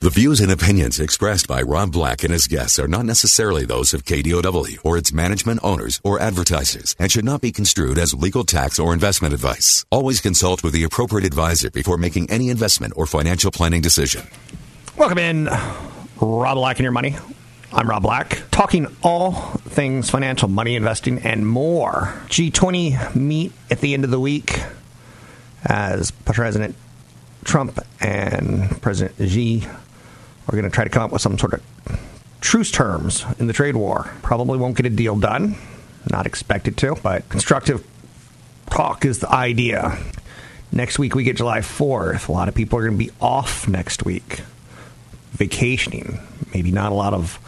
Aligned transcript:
The 0.00 0.10
views 0.10 0.40
and 0.40 0.52
opinions 0.52 1.00
expressed 1.00 1.48
by 1.48 1.60
Rob 1.60 1.90
Black 1.90 2.22
and 2.22 2.32
his 2.32 2.46
guests 2.46 2.78
are 2.78 2.86
not 2.86 3.04
necessarily 3.04 3.64
those 3.64 3.92
of 3.92 4.04
KDOW 4.04 4.78
or 4.84 4.96
its 4.96 5.12
management 5.12 5.58
owners 5.64 6.00
or 6.04 6.20
advertisers 6.20 6.94
and 7.00 7.10
should 7.10 7.24
not 7.24 7.40
be 7.40 7.50
construed 7.50 7.98
as 7.98 8.14
legal 8.14 8.44
tax 8.44 8.78
or 8.78 8.94
investment 8.94 9.34
advice. 9.34 9.84
Always 9.90 10.20
consult 10.20 10.62
with 10.62 10.72
the 10.72 10.84
appropriate 10.84 11.26
advisor 11.26 11.68
before 11.68 11.96
making 11.96 12.30
any 12.30 12.48
investment 12.48 12.92
or 12.94 13.06
financial 13.06 13.50
planning 13.50 13.80
decision. 13.80 14.28
Welcome 14.96 15.18
in, 15.18 15.46
Rob 16.20 16.54
Black 16.54 16.78
and 16.78 16.84
your 16.84 16.92
money. 16.92 17.16
I'm 17.72 17.90
Rob 17.90 18.04
Black, 18.04 18.40
talking 18.52 18.86
all 19.02 19.32
things 19.32 20.10
financial, 20.10 20.48
money, 20.48 20.76
investing, 20.76 21.18
and 21.18 21.44
more. 21.44 22.14
G20 22.28 23.16
meet 23.16 23.50
at 23.68 23.80
the 23.80 23.94
end 23.94 24.04
of 24.04 24.12
the 24.12 24.20
week 24.20 24.62
as 25.64 26.12
President 26.12 26.76
Trump 27.42 27.80
and 28.00 28.80
President 28.80 29.28
Xi 29.28 29.66
are 30.48 30.52
going 30.52 30.64
to 30.64 30.70
try 30.70 30.84
to 30.84 30.90
come 30.90 31.02
up 31.02 31.12
with 31.12 31.22
some 31.22 31.38
sort 31.38 31.54
of 31.54 31.62
truce 32.40 32.70
terms 32.70 33.24
in 33.38 33.46
the 33.46 33.52
trade 33.52 33.76
war. 33.76 34.10
Probably 34.22 34.58
won't 34.58 34.76
get 34.76 34.86
a 34.86 34.90
deal 34.90 35.16
done. 35.16 35.56
Not 36.10 36.26
expected 36.26 36.76
to, 36.78 36.96
but 37.02 37.28
constructive 37.28 37.86
talk 38.70 39.04
is 39.04 39.18
the 39.18 39.30
idea. 39.30 39.98
Next 40.72 40.98
week 40.98 41.14
we 41.14 41.24
get 41.24 41.36
July 41.36 41.60
4th. 41.60 42.28
A 42.28 42.32
lot 42.32 42.48
of 42.48 42.54
people 42.54 42.78
are 42.78 42.86
going 42.86 42.98
to 42.98 43.04
be 43.04 43.10
off 43.20 43.68
next 43.68 44.04
week, 44.04 44.42
vacationing. 45.32 46.20
Maybe 46.54 46.70
not 46.70 46.92
a 46.92 46.94
lot 46.94 47.14
of 47.14 47.38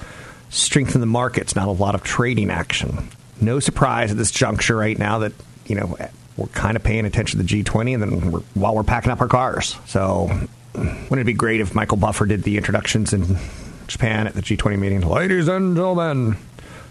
strength 0.50 0.94
in 0.94 1.00
the 1.00 1.06
markets, 1.06 1.54
not 1.54 1.68
a 1.68 1.72
lot 1.72 1.94
of 1.94 2.02
trading 2.02 2.50
action. 2.50 3.08
No 3.40 3.60
surprise 3.60 4.10
at 4.10 4.18
this 4.18 4.30
juncture 4.30 4.76
right 4.76 4.98
now 4.98 5.20
that, 5.20 5.32
you 5.66 5.74
know, 5.74 5.96
we're 6.36 6.46
kind 6.48 6.76
of 6.76 6.82
paying 6.82 7.06
attention 7.06 7.38
to 7.38 7.46
the 7.46 7.62
G20 7.62 7.94
and 7.94 8.02
then 8.02 8.30
we're, 8.32 8.40
while 8.54 8.74
we're 8.74 8.82
packing 8.82 9.12
up 9.12 9.20
our 9.20 9.28
cars. 9.28 9.76
So 9.86 10.30
wouldn't 10.74 11.20
it 11.20 11.24
be 11.24 11.32
great 11.32 11.60
if 11.60 11.74
Michael 11.74 11.96
Buffer 11.96 12.26
did 12.26 12.42
the 12.42 12.56
introductions 12.56 13.12
in 13.12 13.38
Japan 13.86 14.26
at 14.26 14.34
the 14.34 14.42
G20 14.42 14.78
meeting? 14.78 15.00
Ladies 15.00 15.48
and 15.48 15.76
gentlemen, 15.76 16.36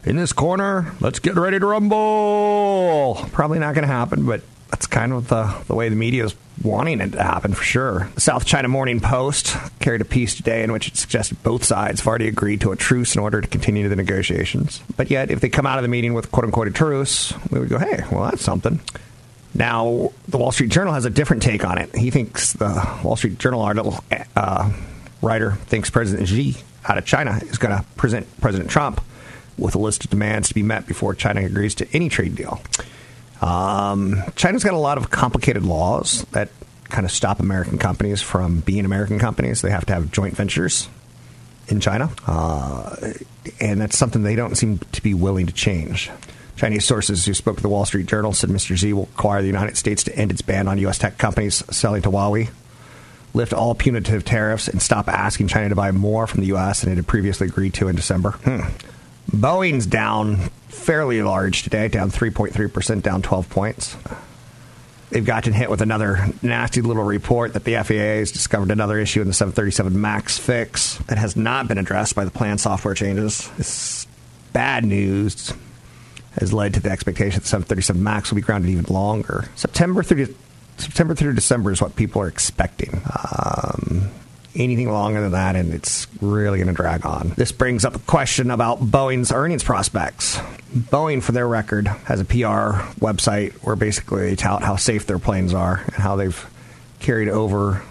in 0.04 0.16
this 0.16 0.34
corner, 0.34 0.94
let's 1.00 1.20
get 1.20 1.36
ready 1.36 1.60
to 1.60 1.66
rumble. 1.66 3.16
Probably 3.32 3.60
not 3.60 3.76
going 3.76 3.88
to 3.88 3.94
happen, 3.94 4.26
but 4.26 4.42
that's 4.70 4.86
kind 4.86 5.14
of 5.14 5.28
the, 5.28 5.56
the 5.68 5.76
way 5.76 5.90
the 5.90 5.96
media 5.96 6.26
is 6.26 6.36
wanting 6.62 7.00
it 7.02 7.14
to 7.14 7.24
happen 7.24 7.54
for 7.54 7.64
sure. 7.64 8.10
The 8.16 8.22
South 8.22 8.46
China 8.46 8.68
Morning 8.68 9.00
Post 9.00 9.56
carried 9.80 10.02
a 10.02 10.06
piece 10.06 10.36
today 10.36 10.64
in 10.64 10.72
which 10.72 10.88
it 10.88 10.98
suggested 10.98 11.42
both 11.42 11.64
sides 11.64 12.02
have 12.02 12.08
already 12.08 12.28
agreed 12.28 12.62
to 12.62 12.72
a 12.72 12.76
truce 12.76 13.16
in 13.16 13.22
order 13.22 13.42
to 13.42 13.48
continue 13.48 13.88
the 13.90 13.96
negotiations. 13.96 14.82
But 14.96 15.10
yet, 15.10 15.32
if 15.32 15.40
they 15.40 15.50
come 15.50 15.66
out 15.66 15.78
of 15.78 15.84
the 15.84 15.88
meeting 15.88 16.14
with 16.14 16.32
quote 16.32 16.46
unquote 16.46 16.68
a 16.68 16.72
truce, 16.72 17.34
we 17.50 17.60
would 17.60 17.70
go, 17.70 17.80
hey, 17.80 18.04
well, 18.12 18.26
that's 18.26 18.44
something. 18.44 18.80
Now, 19.54 20.12
the 20.28 20.38
Wall 20.38 20.52
Street 20.52 20.70
Journal 20.70 20.94
has 20.94 21.06
a 21.06 21.10
different 21.10 21.44
take 21.44 21.66
on 21.66 21.78
it. 21.78 21.96
He 21.96 22.12
thinks 22.12 22.54
the 22.54 23.00
Wall 23.04 23.16
Street 23.16 23.40
Journal 23.40 23.62
article 23.62 24.04
uh, 24.36 24.72
writer 25.22 25.54
thinks 25.54 25.90
President 25.90 26.28
Xi 26.28 26.56
out 26.88 26.98
of 26.98 27.06
China 27.06 27.40
is 27.44 27.58
going 27.58 27.76
to 27.76 27.84
present 27.96 28.28
President 28.40 28.70
Trump 28.70 29.02
with 29.58 29.76
a 29.76 29.80
list 29.80 30.06
of 30.06 30.10
demands 30.10 30.48
to 30.50 30.54
be 30.54 30.64
met 30.64 30.88
before 30.88 31.14
China 31.14 31.42
agrees 31.42 31.76
to 31.76 31.88
any 31.94 32.10
trade 32.10 32.36
deal. 32.36 32.62
Um, 33.42 34.24
China's 34.36 34.64
got 34.64 34.74
a 34.74 34.78
lot 34.78 34.98
of 34.98 35.10
complicated 35.10 35.64
laws 35.64 36.26
that 36.32 36.50
kind 36.86 37.06
of 37.06 37.12
stop 37.12 37.40
American 37.40 37.78
companies 37.78 38.22
from 38.22 38.60
being 38.62 38.86
American 38.86 39.20
companies. 39.20 39.62
They 39.62 39.70
have 39.70 39.86
to 39.88 39.94
have 39.94 40.12
joint 40.12 40.36
ventures 40.36 40.90
in 41.68 41.80
China, 41.80 42.10
uh, 42.26 42.96
and 43.60 43.80
that's 43.80 43.98
something 43.98 44.24
they 44.24 44.36
don't 44.36 44.56
seem 44.56 44.80
to 44.80 45.04
be 45.04 45.14
willing 45.14 45.46
to 45.46 45.54
change. 45.54 46.10
Chinese 46.60 46.84
sources 46.84 47.26
who 47.26 47.34
spoke 47.34 47.56
to 47.56 47.62
the 47.62 47.70
Wall 47.70 47.86
Street 47.86 48.06
Journal 48.06 48.34
said 48.34 48.50
Mr. 48.50 48.76
Xi 48.76 48.92
will 48.92 49.06
require 49.06 49.42
the 49.42 49.48
United 49.48 49.78
States 49.78 50.04
to 50.04 50.16
end 50.18 50.30
its 50.30 50.42
ban 50.42 50.68
on 50.68 50.78
U.S. 50.80 50.98
tech 50.98 51.18
companies 51.18 51.64
selling 51.74 52.02
to 52.02 52.12
Huawei, 52.12 52.50
lift 53.34 53.54
all 53.54 53.74
punitive 53.74 54.26
tariffs, 54.26 54.68
and 54.68 54.82
stop 54.82 55.08
asking 55.08 55.48
China 55.48 55.70
to 55.70 55.76
buy 55.76 55.92
more 55.92 56.28
from 56.28 56.42
the 56.42 56.48
U.S. 56.48 56.82
than 56.82 56.92
it 56.92 56.98
had 56.98 57.08
previously 57.08 57.48
agreed 57.48 57.74
to 57.76 57.88
in 57.88 57.96
December. 57.96 58.32
Hmm. 58.32 58.60
Boeing's 59.32 59.86
down 59.86 60.50
fairly 60.68 61.22
large 61.22 61.64
today, 61.64 61.88
down 61.88 62.12
3.3%, 62.12 63.02
down 63.04 63.22
12 63.22 63.50
points. 63.50 63.96
They've 65.12 65.26
gotten 65.26 65.54
hit 65.54 65.70
with 65.70 65.82
another 65.82 66.28
nasty 66.42 66.82
little 66.82 67.06
report 67.06 67.54
that 67.54 67.64
the 67.64 67.76
FAA 67.76 68.20
has 68.20 68.34
discovered 68.34 68.70
another 68.70 69.00
issue 69.00 69.22
in 69.22 69.28
the 69.28 69.34
737 69.34 70.00
MAX 70.00 70.38
fix 70.38 70.98
that 71.08 71.18
has 71.18 71.38
not 71.38 71.70
been 71.70 71.78
addressed 71.78 72.16
by 72.16 72.26
the 72.26 72.32
planned 72.32 72.60
software 72.60 72.96
changes. 72.96 73.50
It's 73.58 74.06
bad 74.52 74.84
news 74.84 75.54
has 76.40 76.54
led 76.54 76.74
to 76.76 76.80
the 76.80 76.90
expectation 76.90 77.40
that 77.40 77.48
737 77.48 78.02
MAX 78.02 78.30
will 78.30 78.38
be 78.38 78.42
grounded 78.42 78.70
even 78.70 78.86
longer. 78.94 79.50
September 79.56 80.04
through 80.04 80.34
September 80.78 81.16
through 81.16 81.34
December 81.34 81.72
is 81.72 81.82
what 81.82 81.96
people 81.96 82.22
are 82.22 82.28
expecting. 82.28 83.02
Um, 83.04 84.12
anything 84.56 84.92
longer 84.92 85.22
than 85.22 85.32
that, 85.32 85.56
and 85.56 85.74
it's 85.74 86.08
really 86.22 86.58
going 86.58 86.68
to 86.68 86.74
drag 86.74 87.06
on. 87.06 87.30
This 87.36 87.52
brings 87.52 87.86
up 87.86 87.96
a 87.96 88.00
question 88.00 88.52
about 88.52 88.80
Boeing's 88.80 89.32
earnings 89.32 89.64
prospects. 89.64 90.38
Boeing, 90.74 91.22
for 91.22 91.32
their 91.32 91.48
record, 91.48 91.88
has 91.88 92.20
a 92.20 92.26
PR 92.26 92.82
website 93.00 93.54
where 93.64 93.76
basically 93.76 94.30
they 94.30 94.36
tout 94.36 94.64
how 94.64 94.76
safe 94.76 95.06
their 95.06 95.20
planes 95.20 95.54
are 95.54 95.84
and 95.86 95.96
how 95.96 96.16
they've 96.16 96.50
carried 97.00 97.30
over 97.30 97.84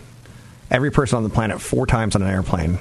every 0.71 0.91
person 0.91 1.17
on 1.17 1.23
the 1.25 1.31
planet 1.31 1.61
four 1.61 1.87
times 1.87 2.15
on 2.17 2.23
an 2.23 2.29
airplane 2.29 2.79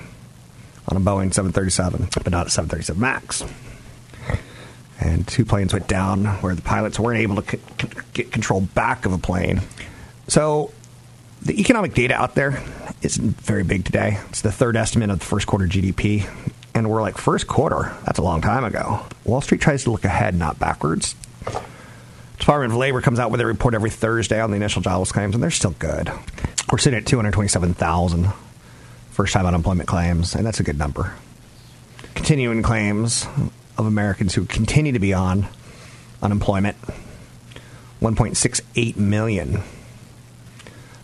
on 0.88 0.98
a 0.98 1.02
Boeing 1.02 1.34
737, 1.34 2.10
but 2.14 2.32
not 2.32 2.48
a 2.48 2.50
737 2.50 3.00
MAX 3.00 3.44
and 5.00 5.28
two 5.28 5.46
planes 5.46 5.74
went 5.74 5.88
down 5.88 6.26
where 6.42 6.56
the 6.56 6.62
pilots 6.62 7.00
weren't 7.00 7.20
able 7.20 7.42
to 7.42 7.58
c- 7.58 7.60
get 8.14 8.32
control 8.32 8.62
back 8.62 9.06
of 9.06 9.14
a 9.14 9.18
plane. 9.18 9.62
So 10.28 10.72
the 11.42 11.60
economic 11.60 11.94
data 11.94 12.16
out 12.16 12.36
there 12.36 12.62
isn't 13.02 13.40
very 13.42 13.64
big 13.64 13.86
today. 13.86 14.20
It's 14.30 14.42
the 14.42 14.52
third 14.52 14.76
estimate 14.76 15.10
of 15.10 15.20
the 15.20 15.26
first 15.26 15.48
quarter 15.48 15.66
GDP. 15.66 16.28
And 16.74 16.90
we're 16.90 17.02
like, 17.02 17.18
first 17.18 17.48
quarter? 17.48 17.96
That's 18.06 18.20
a 18.20 18.24
long 18.24 18.42
time 18.42 18.64
ago. 18.64 19.06
Wall 19.24 19.42
Street 19.42 19.62
tries 19.62 19.84
to 19.84 19.92
look 19.92 20.06
ahead, 20.06 20.36
not 20.36 20.60
backwards. 20.60 21.16
Department 22.40 22.72
of 22.72 22.78
Labor 22.78 23.02
comes 23.02 23.20
out 23.20 23.32
with 23.32 23.42
a 23.42 23.46
report 23.46 23.74
every 23.74 23.90
Thursday 23.90 24.40
on 24.40 24.52
the 24.52 24.58
initial 24.58 24.82
jobless 24.82 25.12
claims, 25.12 25.34
and 25.34 25.44
they're 25.44 25.50
still 25.50 25.76
good. 25.80 26.12
We're 26.72 26.78
sitting 26.78 26.98
at 27.00 27.06
227,000 27.06 28.28
first 29.12 29.34
time 29.34 29.46
unemployment 29.48 29.88
claims, 29.90 30.36
and 30.36 30.46
that's 30.46 30.60
a 30.60 30.64
good 30.64 30.78
number. 30.78 31.14
Continuing 32.14 32.62
claims 32.62 33.26
of 33.78 33.86
Americans 33.86 34.34
who 34.34 34.46
continue 34.46 34.92
to 34.94 35.00
be 35.00 35.14
on 35.14 35.48
unemployment 36.22 36.78
1.68 38.02 38.98
million. 38.98 39.62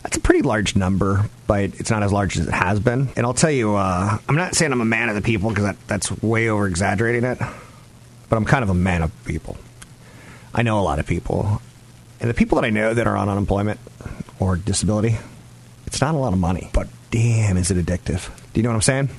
That's 0.03 0.17
a 0.17 0.19
pretty 0.19 0.41
large 0.41 0.75
number, 0.75 1.29
but 1.47 1.63
it's 1.79 1.89
not 1.89 2.03
as 2.03 2.11
large 2.11 2.37
as 2.37 2.47
it 2.47 2.53
has 2.53 2.79
been. 2.79 3.09
And 3.15 3.25
I'll 3.25 3.33
tell 3.33 3.51
you, 3.51 3.75
uh, 3.75 4.17
I'm 4.27 4.35
not 4.35 4.55
saying 4.55 4.71
I'm 4.71 4.81
a 4.81 4.85
man 4.85 5.09
of 5.09 5.15
the 5.15 5.21
people 5.21 5.49
because 5.49 5.63
that, 5.63 5.87
that's 5.87 6.11
way 6.21 6.49
over 6.49 6.67
exaggerating 6.67 7.23
it, 7.23 7.39
but 8.29 8.35
I'm 8.35 8.45
kind 8.45 8.63
of 8.63 8.69
a 8.69 8.75
man 8.75 9.01
of 9.01 9.11
people. 9.25 9.57
I 10.53 10.61
know 10.61 10.79
a 10.79 10.81
lot 10.81 10.99
of 10.99 11.07
people. 11.07 11.61
And 12.19 12.29
the 12.29 12.33
people 12.33 12.57
that 12.57 12.65
I 12.65 12.69
know 12.69 12.93
that 12.93 13.07
are 13.07 13.17
on 13.17 13.29
unemployment 13.29 13.79
or 14.39 14.55
disability, 14.55 15.17
it's 15.87 16.01
not 16.01 16.15
a 16.15 16.17
lot 16.17 16.33
of 16.33 16.39
money, 16.39 16.69
but 16.73 16.87
damn, 17.09 17.57
is 17.57 17.71
it 17.71 17.83
addictive. 17.83 18.29
Do 18.53 18.59
you 18.59 18.63
know 18.63 18.69
what 18.69 18.75
I'm 18.75 18.81
saying? 18.81 19.09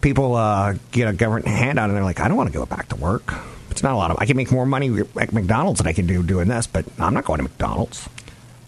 People 0.00 0.34
uh, 0.34 0.74
get 0.92 1.08
a 1.08 1.12
government 1.12 1.46
handout 1.46 1.88
and 1.90 1.96
they're 1.96 2.04
like, 2.04 2.20
I 2.20 2.28
don't 2.28 2.36
want 2.36 2.50
to 2.52 2.58
go 2.58 2.64
back 2.66 2.88
to 2.88 2.96
work. 2.96 3.34
It's 3.70 3.82
not 3.82 3.92
a 3.92 3.96
lot 3.96 4.10
of. 4.10 4.16
I 4.18 4.26
can 4.26 4.36
make 4.36 4.50
more 4.50 4.66
money 4.66 5.00
at 5.16 5.32
McDonald's 5.32 5.78
than 5.78 5.86
I 5.86 5.92
can 5.92 6.06
do 6.06 6.22
doing 6.22 6.48
this, 6.48 6.66
but 6.66 6.84
I'm 6.98 7.14
not 7.14 7.24
going 7.24 7.38
to 7.38 7.44
McDonald's. 7.44 8.08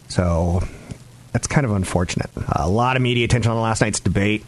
So 0.08 0.62
that's 1.32 1.46
kind 1.46 1.64
of 1.64 1.72
unfortunate. 1.72 2.30
a 2.54 2.68
lot 2.68 2.96
of 2.96 3.02
media 3.02 3.24
attention 3.24 3.50
on 3.50 3.60
last 3.60 3.80
night's 3.80 4.00
debate. 4.00 4.44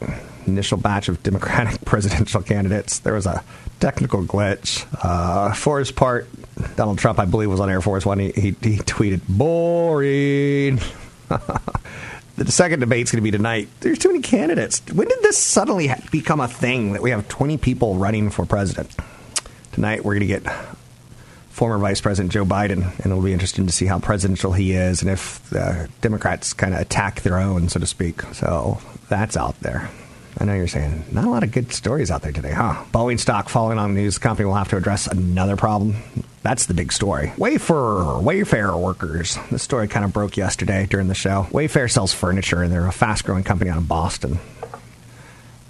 Initial 0.46 0.76
batch 0.76 1.08
of 1.08 1.22
Democratic 1.22 1.80
presidential 1.86 2.42
candidates. 2.42 2.98
There 2.98 3.14
was 3.14 3.26
a 3.26 3.42
technical 3.80 4.22
glitch. 4.22 4.86
Uh, 5.02 5.54
for 5.54 5.78
his 5.78 5.90
part, 5.90 6.28
Donald 6.76 6.98
Trump, 6.98 7.18
I 7.18 7.24
believe, 7.24 7.50
was 7.50 7.60
on 7.60 7.70
Air 7.70 7.80
Force 7.80 8.04
One. 8.04 8.18
He, 8.18 8.30
he, 8.32 8.42
he 8.60 8.76
tweeted, 8.78 9.22
"Boring." 9.28 10.80
the 12.36 12.50
second 12.50 12.80
debate's 12.80 13.12
going 13.12 13.22
to 13.22 13.24
be 13.24 13.30
tonight. 13.30 13.68
There's 13.80 13.98
too 13.98 14.08
many 14.08 14.20
candidates. 14.20 14.80
When 14.92 15.08
did 15.08 15.22
this 15.22 15.38
suddenly 15.38 15.90
become 16.10 16.40
a 16.40 16.48
thing 16.48 16.92
that 16.92 17.02
we 17.02 17.10
have 17.10 17.28
20 17.28 17.58
people 17.58 17.96
running 17.96 18.30
for 18.30 18.44
president? 18.44 18.94
Tonight 19.72 20.04
we're 20.04 20.18
going 20.18 20.20
to 20.20 20.26
get 20.26 20.42
former 21.50 21.78
Vice 21.78 22.00
President 22.00 22.32
Joe 22.32 22.44
Biden, 22.44 22.82
and 22.98 23.06
it'll 23.06 23.22
be 23.22 23.32
interesting 23.32 23.66
to 23.66 23.72
see 23.72 23.86
how 23.86 24.00
presidential 24.00 24.52
he 24.52 24.72
is 24.72 25.02
and 25.02 25.10
if 25.10 25.48
the 25.50 25.88
Democrats 26.00 26.52
kind 26.52 26.74
of 26.74 26.80
attack 26.80 27.22
their 27.22 27.38
own, 27.38 27.68
so 27.68 27.78
to 27.78 27.86
speak. 27.86 28.22
So 28.32 28.80
that's 29.08 29.36
out 29.36 29.58
there. 29.60 29.88
I 30.38 30.44
know 30.44 30.54
you're 30.54 30.66
saying 30.66 31.04
not 31.12 31.24
a 31.24 31.30
lot 31.30 31.44
of 31.44 31.52
good 31.52 31.72
stories 31.72 32.10
out 32.10 32.22
there 32.22 32.32
today, 32.32 32.52
huh? 32.52 32.84
Boeing 32.92 33.20
stock 33.20 33.48
falling 33.48 33.78
on 33.78 33.94
news. 33.94 34.14
The 34.14 34.20
company 34.20 34.46
will 34.46 34.54
have 34.54 34.68
to 34.70 34.76
address 34.76 35.06
another 35.06 35.56
problem. 35.56 35.96
That's 36.42 36.66
the 36.66 36.74
big 36.74 36.92
story. 36.92 37.28
Wayfair, 37.36 38.22
Wayfair 38.22 38.78
workers. 38.78 39.38
This 39.50 39.62
story 39.62 39.88
kind 39.88 40.04
of 40.04 40.12
broke 40.12 40.36
yesterday 40.36 40.86
during 40.90 41.08
the 41.08 41.14
show. 41.14 41.46
Wayfair 41.50 41.90
sells 41.90 42.12
furniture, 42.12 42.62
and 42.62 42.72
they're 42.72 42.86
a 42.86 42.92
fast-growing 42.92 43.44
company 43.44 43.70
out 43.70 43.78
of 43.78 43.88
Boston. 43.88 44.38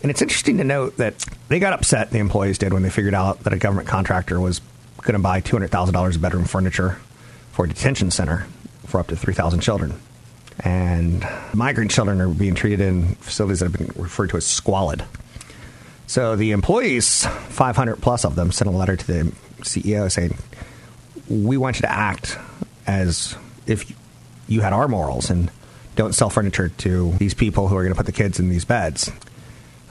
And 0.02 0.10
it's 0.10 0.22
interesting 0.22 0.58
to 0.58 0.64
note 0.64 0.96
that 0.96 1.24
they 1.48 1.58
got 1.58 1.72
upset, 1.72 2.10
the 2.10 2.18
employees 2.18 2.58
did, 2.58 2.72
when 2.72 2.82
they 2.82 2.90
figured 2.90 3.14
out 3.14 3.44
that 3.44 3.52
a 3.52 3.56
government 3.56 3.86
contractor 3.86 4.40
was 4.40 4.60
going 5.02 5.12
to 5.12 5.18
buy 5.18 5.40
$200,000 5.40 6.14
of 6.14 6.20
bedroom 6.20 6.44
furniture 6.44 6.98
for 7.52 7.66
a 7.66 7.68
detention 7.68 8.10
center 8.10 8.46
for 8.86 8.98
up 8.98 9.06
to 9.08 9.16
3,000 9.16 9.60
children. 9.60 9.94
And 10.60 11.26
migrant 11.52 11.90
children 11.90 12.20
are 12.20 12.28
being 12.28 12.54
treated 12.54 12.80
in 12.80 13.14
facilities 13.16 13.60
that 13.60 13.72
have 13.72 13.78
been 13.78 14.02
referred 14.02 14.30
to 14.30 14.36
as 14.36 14.46
squalid. 14.46 15.04
So 16.06 16.36
the 16.36 16.52
employees, 16.52 17.26
500 17.26 17.96
plus 17.96 18.24
of 18.24 18.36
them, 18.36 18.52
sent 18.52 18.68
a 18.68 18.72
letter 18.72 18.96
to 18.96 19.06
the 19.06 19.32
CEO 19.62 20.10
saying, 20.10 20.36
We 21.28 21.56
want 21.56 21.76
you 21.76 21.82
to 21.82 21.90
act 21.90 22.38
as 22.86 23.36
if 23.66 23.92
you 24.46 24.60
had 24.60 24.72
our 24.72 24.88
morals 24.88 25.30
and 25.30 25.50
don't 25.96 26.12
sell 26.12 26.30
furniture 26.30 26.68
to 26.68 27.12
these 27.12 27.34
people 27.34 27.68
who 27.68 27.76
are 27.76 27.82
going 27.82 27.92
to 27.92 27.96
put 27.96 28.06
the 28.06 28.12
kids 28.12 28.38
in 28.38 28.48
these 28.48 28.64
beds. 28.64 29.10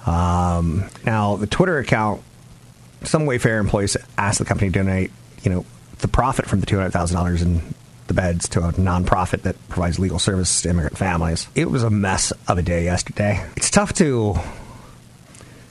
Um, 0.06 0.90
now, 1.06 1.38
the 1.38 1.48
Twitter 1.48 1.78
account, 1.80 2.22
some 3.04 3.24
Wayfair 3.24 3.60
employees 3.60 3.98
asked 4.18 4.40
the 4.40 4.46
company 4.46 4.70
to 4.70 4.80
donate, 4.80 5.12
you 5.44 5.52
know, 5.52 5.66
the 6.00 6.08
profit 6.08 6.46
from 6.46 6.60
the 6.60 6.66
$200,000 6.66 7.42
in 7.42 7.74
the 8.08 8.14
beds 8.14 8.48
to 8.50 8.60
a 8.60 8.72
nonprofit 8.74 9.44
that 9.44 9.56
provides 9.70 10.00
legal 10.00 10.20
services 10.20 10.62
to 10.62 10.70
immigrant 10.70 10.98
families. 10.98 11.48
It 11.56 11.70
was 11.70 11.84
a 11.84 11.90
mess 11.90 12.32
of 12.48 12.58
a 12.58 12.62
day 12.62 12.84
yesterday. 12.84 13.46
It's 13.56 13.70
tough 13.70 13.94
to 13.94 14.36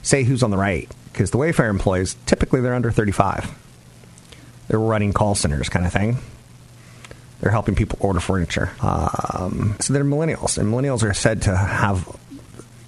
say 0.01 0.23
who's 0.23 0.43
on 0.43 0.51
the 0.51 0.57
right 0.57 0.89
because 1.11 1.31
the 1.31 1.37
Wayfair 1.37 1.69
employees 1.69 2.15
typically 2.25 2.61
they're 2.61 2.73
under 2.73 2.91
35. 2.91 3.59
They're 4.67 4.79
running 4.79 5.13
call 5.13 5.35
centers 5.35 5.69
kind 5.69 5.85
of 5.85 5.93
thing. 5.93 6.17
They're 7.39 7.51
helping 7.51 7.75
people 7.75 7.97
order 8.01 8.19
furniture. 8.19 8.71
Um, 8.81 9.75
so 9.79 9.93
they're 9.93 10.05
millennials, 10.05 10.57
and 10.57 10.73
millennials 10.73 11.03
are 11.03 11.13
said 11.13 11.41
to 11.43 11.55
have, 11.55 12.07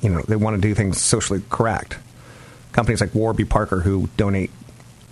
you 0.02 0.10
know, 0.10 0.22
they 0.22 0.38
want 0.38 0.56
to 0.56 0.62
do 0.62 0.74
things 0.74 1.02
socially 1.02 1.42
correct. 1.50 1.98
Companies 2.72 3.02
like 3.02 3.14
Warby 3.14 3.46
Parker 3.46 3.82
who 3.82 4.10
donate 4.16 4.52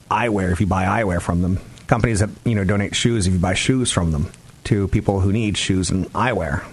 eyewear 0.10 0.52
if 0.52 0.62
you 0.62 0.68
buy 0.68 0.86
eyewear 0.86 1.22
from 1.22 1.42
them 1.42 1.60
companies 1.94 2.22
that 2.22 2.30
you 2.44 2.56
know 2.56 2.64
donate 2.64 2.96
shoes 2.96 3.28
if 3.28 3.34
you 3.34 3.38
buy 3.40 3.54
shoes 3.54 3.92
from 3.92 4.10
them 4.10 4.32
to 4.64 4.88
people 4.88 5.20
who 5.20 5.32
need 5.32 5.56
shoes 5.56 5.92
and 5.92 6.12
eyewear. 6.14 6.66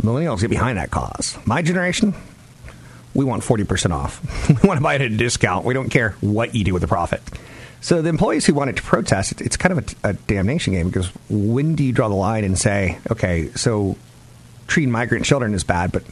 Millennials 0.00 0.40
get 0.40 0.48
behind 0.48 0.78
that 0.78 0.90
cause. 0.90 1.36
My 1.44 1.60
generation, 1.60 2.14
we 3.12 3.26
want 3.26 3.42
40% 3.42 3.90
off. 3.90 4.22
we 4.62 4.66
want 4.66 4.78
to 4.78 4.82
buy 4.82 4.94
it 4.94 5.02
at 5.02 5.12
a 5.12 5.16
discount. 5.18 5.66
We 5.66 5.74
don't 5.74 5.90
care 5.90 6.12
what 6.22 6.54
you 6.54 6.64
do 6.64 6.72
with 6.72 6.80
the 6.80 6.88
profit. 6.88 7.20
So 7.82 8.00
the 8.00 8.08
employees 8.08 8.46
who 8.46 8.54
wanted 8.54 8.76
to 8.76 8.82
protest, 8.82 9.38
it's 9.42 9.58
kind 9.58 9.78
of 9.78 9.96
a, 10.02 10.08
a 10.08 10.12
damnation 10.14 10.72
game 10.72 10.86
because 10.86 11.08
when 11.28 11.74
do 11.74 11.84
you 11.84 11.92
draw 11.92 12.08
the 12.08 12.14
line 12.14 12.44
and 12.44 12.58
say, 12.58 13.00
okay, 13.10 13.50
so 13.54 13.98
treating 14.66 14.90
migrant 14.90 15.26
children 15.26 15.52
is 15.52 15.62
bad, 15.62 15.92
but 15.92 16.04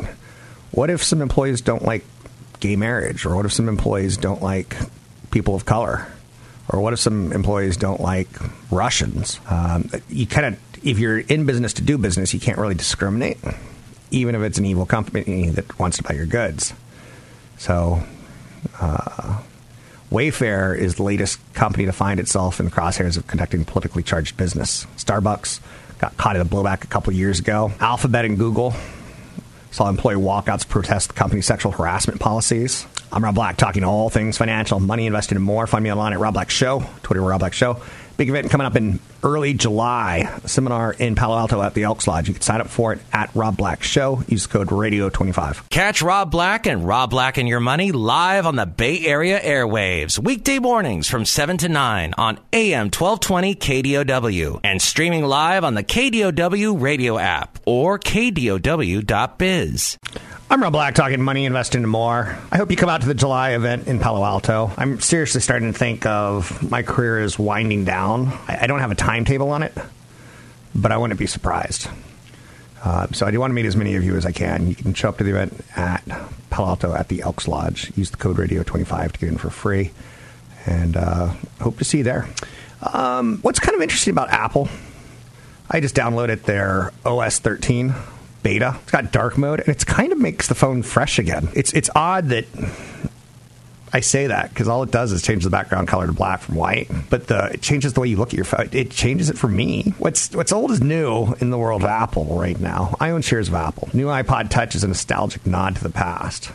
what 0.72 0.90
if 0.90 1.02
some 1.02 1.22
employees 1.22 1.62
don't 1.62 1.86
like 1.86 2.04
gay 2.58 2.76
marriage, 2.76 3.24
or 3.24 3.34
what 3.34 3.46
if 3.46 3.52
some 3.54 3.66
employees 3.66 4.18
don't 4.18 4.42
like 4.42 4.76
people 5.30 5.54
of 5.54 5.64
color? 5.64 6.06
Or 6.72 6.80
what 6.80 6.92
if 6.92 7.00
some 7.00 7.32
employees 7.32 7.76
don't 7.76 8.00
like 8.00 8.28
Russians? 8.70 9.40
Um, 9.48 9.90
you 10.08 10.26
kind 10.26 10.46
of, 10.54 10.84
if 10.84 10.98
you're 10.98 11.18
in 11.18 11.44
business 11.44 11.74
to 11.74 11.82
do 11.82 11.98
business, 11.98 12.32
you 12.32 12.40
can't 12.40 12.58
really 12.58 12.74
discriminate, 12.74 13.38
even 14.10 14.34
if 14.34 14.42
it's 14.42 14.58
an 14.58 14.64
evil 14.64 14.86
company 14.86 15.50
that 15.50 15.78
wants 15.78 15.96
to 15.96 16.02
buy 16.02 16.14
your 16.14 16.26
goods. 16.26 16.72
So, 17.58 18.02
uh, 18.80 19.42
Wayfair 20.10 20.76
is 20.76 20.96
the 20.96 21.02
latest 21.02 21.38
company 21.54 21.86
to 21.86 21.92
find 21.92 22.18
itself 22.18 22.58
in 22.58 22.66
the 22.66 22.72
crosshairs 22.72 23.16
of 23.16 23.26
conducting 23.26 23.64
politically 23.64 24.02
charged 24.02 24.36
business. 24.36 24.86
Starbucks 24.96 25.60
got 25.98 26.16
caught 26.16 26.36
in 26.36 26.42
a 26.42 26.44
blowback 26.44 26.84
a 26.84 26.88
couple 26.88 27.12
years 27.12 27.38
ago. 27.38 27.72
Alphabet 27.80 28.24
and 28.24 28.38
Google 28.38 28.74
saw 29.70 29.88
employee 29.88 30.16
walkouts 30.16 30.66
protest 30.68 31.08
the 31.08 31.14
company's 31.14 31.46
sexual 31.46 31.72
harassment 31.72 32.20
policies. 32.20 32.86
I'm 33.12 33.24
Rob 33.24 33.34
Black, 33.34 33.56
talking 33.56 33.82
all 33.82 34.08
things 34.08 34.38
financial, 34.38 34.78
money 34.78 35.06
invested, 35.06 35.36
and 35.36 35.44
more. 35.44 35.66
Find 35.66 35.82
me 35.82 35.90
online 35.90 36.12
at 36.12 36.20
Rob 36.20 36.34
Black 36.34 36.50
Show, 36.50 36.84
Twitter 37.02 37.20
Rob 37.20 37.40
Black 37.40 37.54
Show. 37.54 37.80
Big 38.16 38.28
event 38.28 38.50
coming 38.50 38.66
up 38.66 38.76
in 38.76 39.00
early 39.22 39.54
July. 39.54 40.30
Seminar 40.44 40.92
in 40.92 41.14
Palo 41.14 41.38
Alto 41.38 41.62
at 41.62 41.72
the 41.72 41.84
Elks 41.84 42.06
Lodge. 42.06 42.28
You 42.28 42.34
can 42.34 42.42
sign 42.42 42.60
up 42.60 42.68
for 42.68 42.92
it 42.92 42.98
at 43.14 43.30
Rob 43.34 43.56
Black 43.56 43.82
Show. 43.82 44.22
Use 44.28 44.46
code 44.46 44.68
Radio25. 44.68 45.70
Catch 45.70 46.02
Rob 46.02 46.30
Black 46.30 46.66
and 46.66 46.86
Rob 46.86 47.08
Black 47.08 47.38
and 47.38 47.48
Your 47.48 47.60
Money 47.60 47.92
live 47.92 48.44
on 48.44 48.56
the 48.56 48.66
Bay 48.66 49.06
Area 49.06 49.40
airwaves 49.40 50.18
weekday 50.18 50.58
mornings 50.58 51.08
from 51.08 51.24
7 51.24 51.56
to 51.58 51.70
9 51.70 52.14
on 52.18 52.38
AM 52.52 52.90
1220 52.90 53.54
KDOW 53.54 54.60
and 54.64 54.82
streaming 54.82 55.24
live 55.24 55.64
on 55.64 55.72
the 55.72 55.82
KDOW 55.82 56.78
radio 56.78 57.16
app 57.16 57.58
or 57.64 57.98
KDOW.biz. 57.98 59.96
I'm 60.52 60.60
Rob 60.60 60.72
Black, 60.72 60.96
talking 60.96 61.22
money, 61.22 61.44
investing, 61.44 61.84
and 61.84 61.90
more. 61.90 62.36
I 62.50 62.56
hope 62.56 62.72
you 62.72 62.76
come 62.76 62.88
out 62.88 63.02
to 63.02 63.06
the 63.06 63.14
July 63.14 63.50
event 63.50 63.86
in 63.86 64.00
Palo 64.00 64.24
Alto. 64.24 64.72
I'm 64.76 64.98
seriously 64.98 65.40
starting 65.40 65.72
to 65.72 65.78
think 65.78 66.04
of 66.06 66.68
my 66.68 66.82
career 66.82 67.20
is 67.20 67.38
winding 67.38 67.84
down. 67.84 68.36
I, 68.48 68.66
don't 68.66 68.80
have 68.80 68.90
a 68.90 68.96
timetable 68.96 69.50
on 69.50 69.62
it, 69.62 69.72
but 70.74 70.90
I 70.90 70.96
wouldn't 70.96 71.20
be 71.20 71.28
surprised. 71.28 71.88
Uh, 72.82 73.06
so 73.12 73.26
I 73.26 73.30
do 73.30 73.38
want 73.38 73.52
to 73.52 73.54
meet 73.54 73.64
as 73.64 73.76
many 73.76 73.94
of 73.94 74.02
you 74.02 74.16
as 74.16 74.26
I 74.26 74.32
can. 74.32 74.66
You 74.66 74.74
can 74.74 74.92
show 74.92 75.08
up 75.08 75.18
to 75.18 75.24
the 75.24 75.30
event 75.30 75.64
at 75.76 76.02
Palo 76.50 76.70
Alto 76.70 76.94
at 76.96 77.06
the 77.06 77.22
Elks 77.22 77.46
Lodge. 77.46 77.96
Use 77.96 78.10
the 78.10 78.16
code 78.16 78.36
Radio25 78.36 79.12
to 79.12 79.18
get 79.20 79.28
in 79.28 79.38
for 79.38 79.50
free, 79.50 79.92
and 80.66 80.96
uh, 80.96 81.32
hope 81.60 81.78
to 81.78 81.84
see 81.84 81.98
you 81.98 82.04
there. 82.04 82.28
Um, 82.92 83.38
what's 83.42 83.60
kind 83.60 83.76
of 83.76 83.82
interesting 83.82 84.10
about 84.10 84.30
Apple? 84.30 84.68
I 85.70 85.78
just 85.78 85.94
downloaded 85.94 86.42
their 86.42 86.92
OS 87.06 87.38
13 87.38 87.94
beta. 88.42 88.78
It's 88.82 88.90
got 88.90 89.12
dark 89.12 89.38
mode, 89.38 89.60
and 89.60 89.68
it 89.68 89.86
kind 89.86 90.12
of 90.12 90.18
makes 90.18 90.48
the 90.48 90.54
phone 90.54 90.82
fresh 90.82 91.18
again. 91.18 91.48
It's 91.54 91.72
it's 91.72 91.90
odd 91.94 92.28
that 92.28 92.46
I 93.92 94.00
say 94.00 94.28
that 94.28 94.50
because 94.50 94.68
all 94.68 94.82
it 94.82 94.90
does 94.90 95.10
is 95.12 95.22
change 95.22 95.42
the 95.44 95.50
background 95.50 95.88
color 95.88 96.06
to 96.06 96.12
black 96.12 96.40
from 96.40 96.54
white, 96.54 96.88
but 97.08 97.26
the, 97.26 97.50
it 97.52 97.62
changes 97.62 97.92
the 97.92 98.00
way 98.00 98.08
you 98.08 98.16
look 98.16 98.28
at 98.28 98.34
your 98.34 98.44
phone. 98.44 98.68
It 98.72 98.90
changes 98.90 99.30
it 99.30 99.38
for 99.38 99.48
me. 99.48 99.94
What's 99.98 100.34
what's 100.34 100.52
old 100.52 100.70
is 100.70 100.80
new 100.80 101.34
in 101.40 101.50
the 101.50 101.58
world 101.58 101.82
of 101.82 101.88
Apple 101.88 102.38
right 102.38 102.58
now. 102.58 102.96
I 103.00 103.10
own 103.10 103.22
shares 103.22 103.48
of 103.48 103.54
Apple. 103.54 103.88
New 103.92 104.06
iPod 104.06 104.50
Touch 104.50 104.74
is 104.74 104.84
a 104.84 104.88
nostalgic 104.88 105.44
nod 105.46 105.76
to 105.76 105.82
the 105.82 105.90
past. 105.90 106.52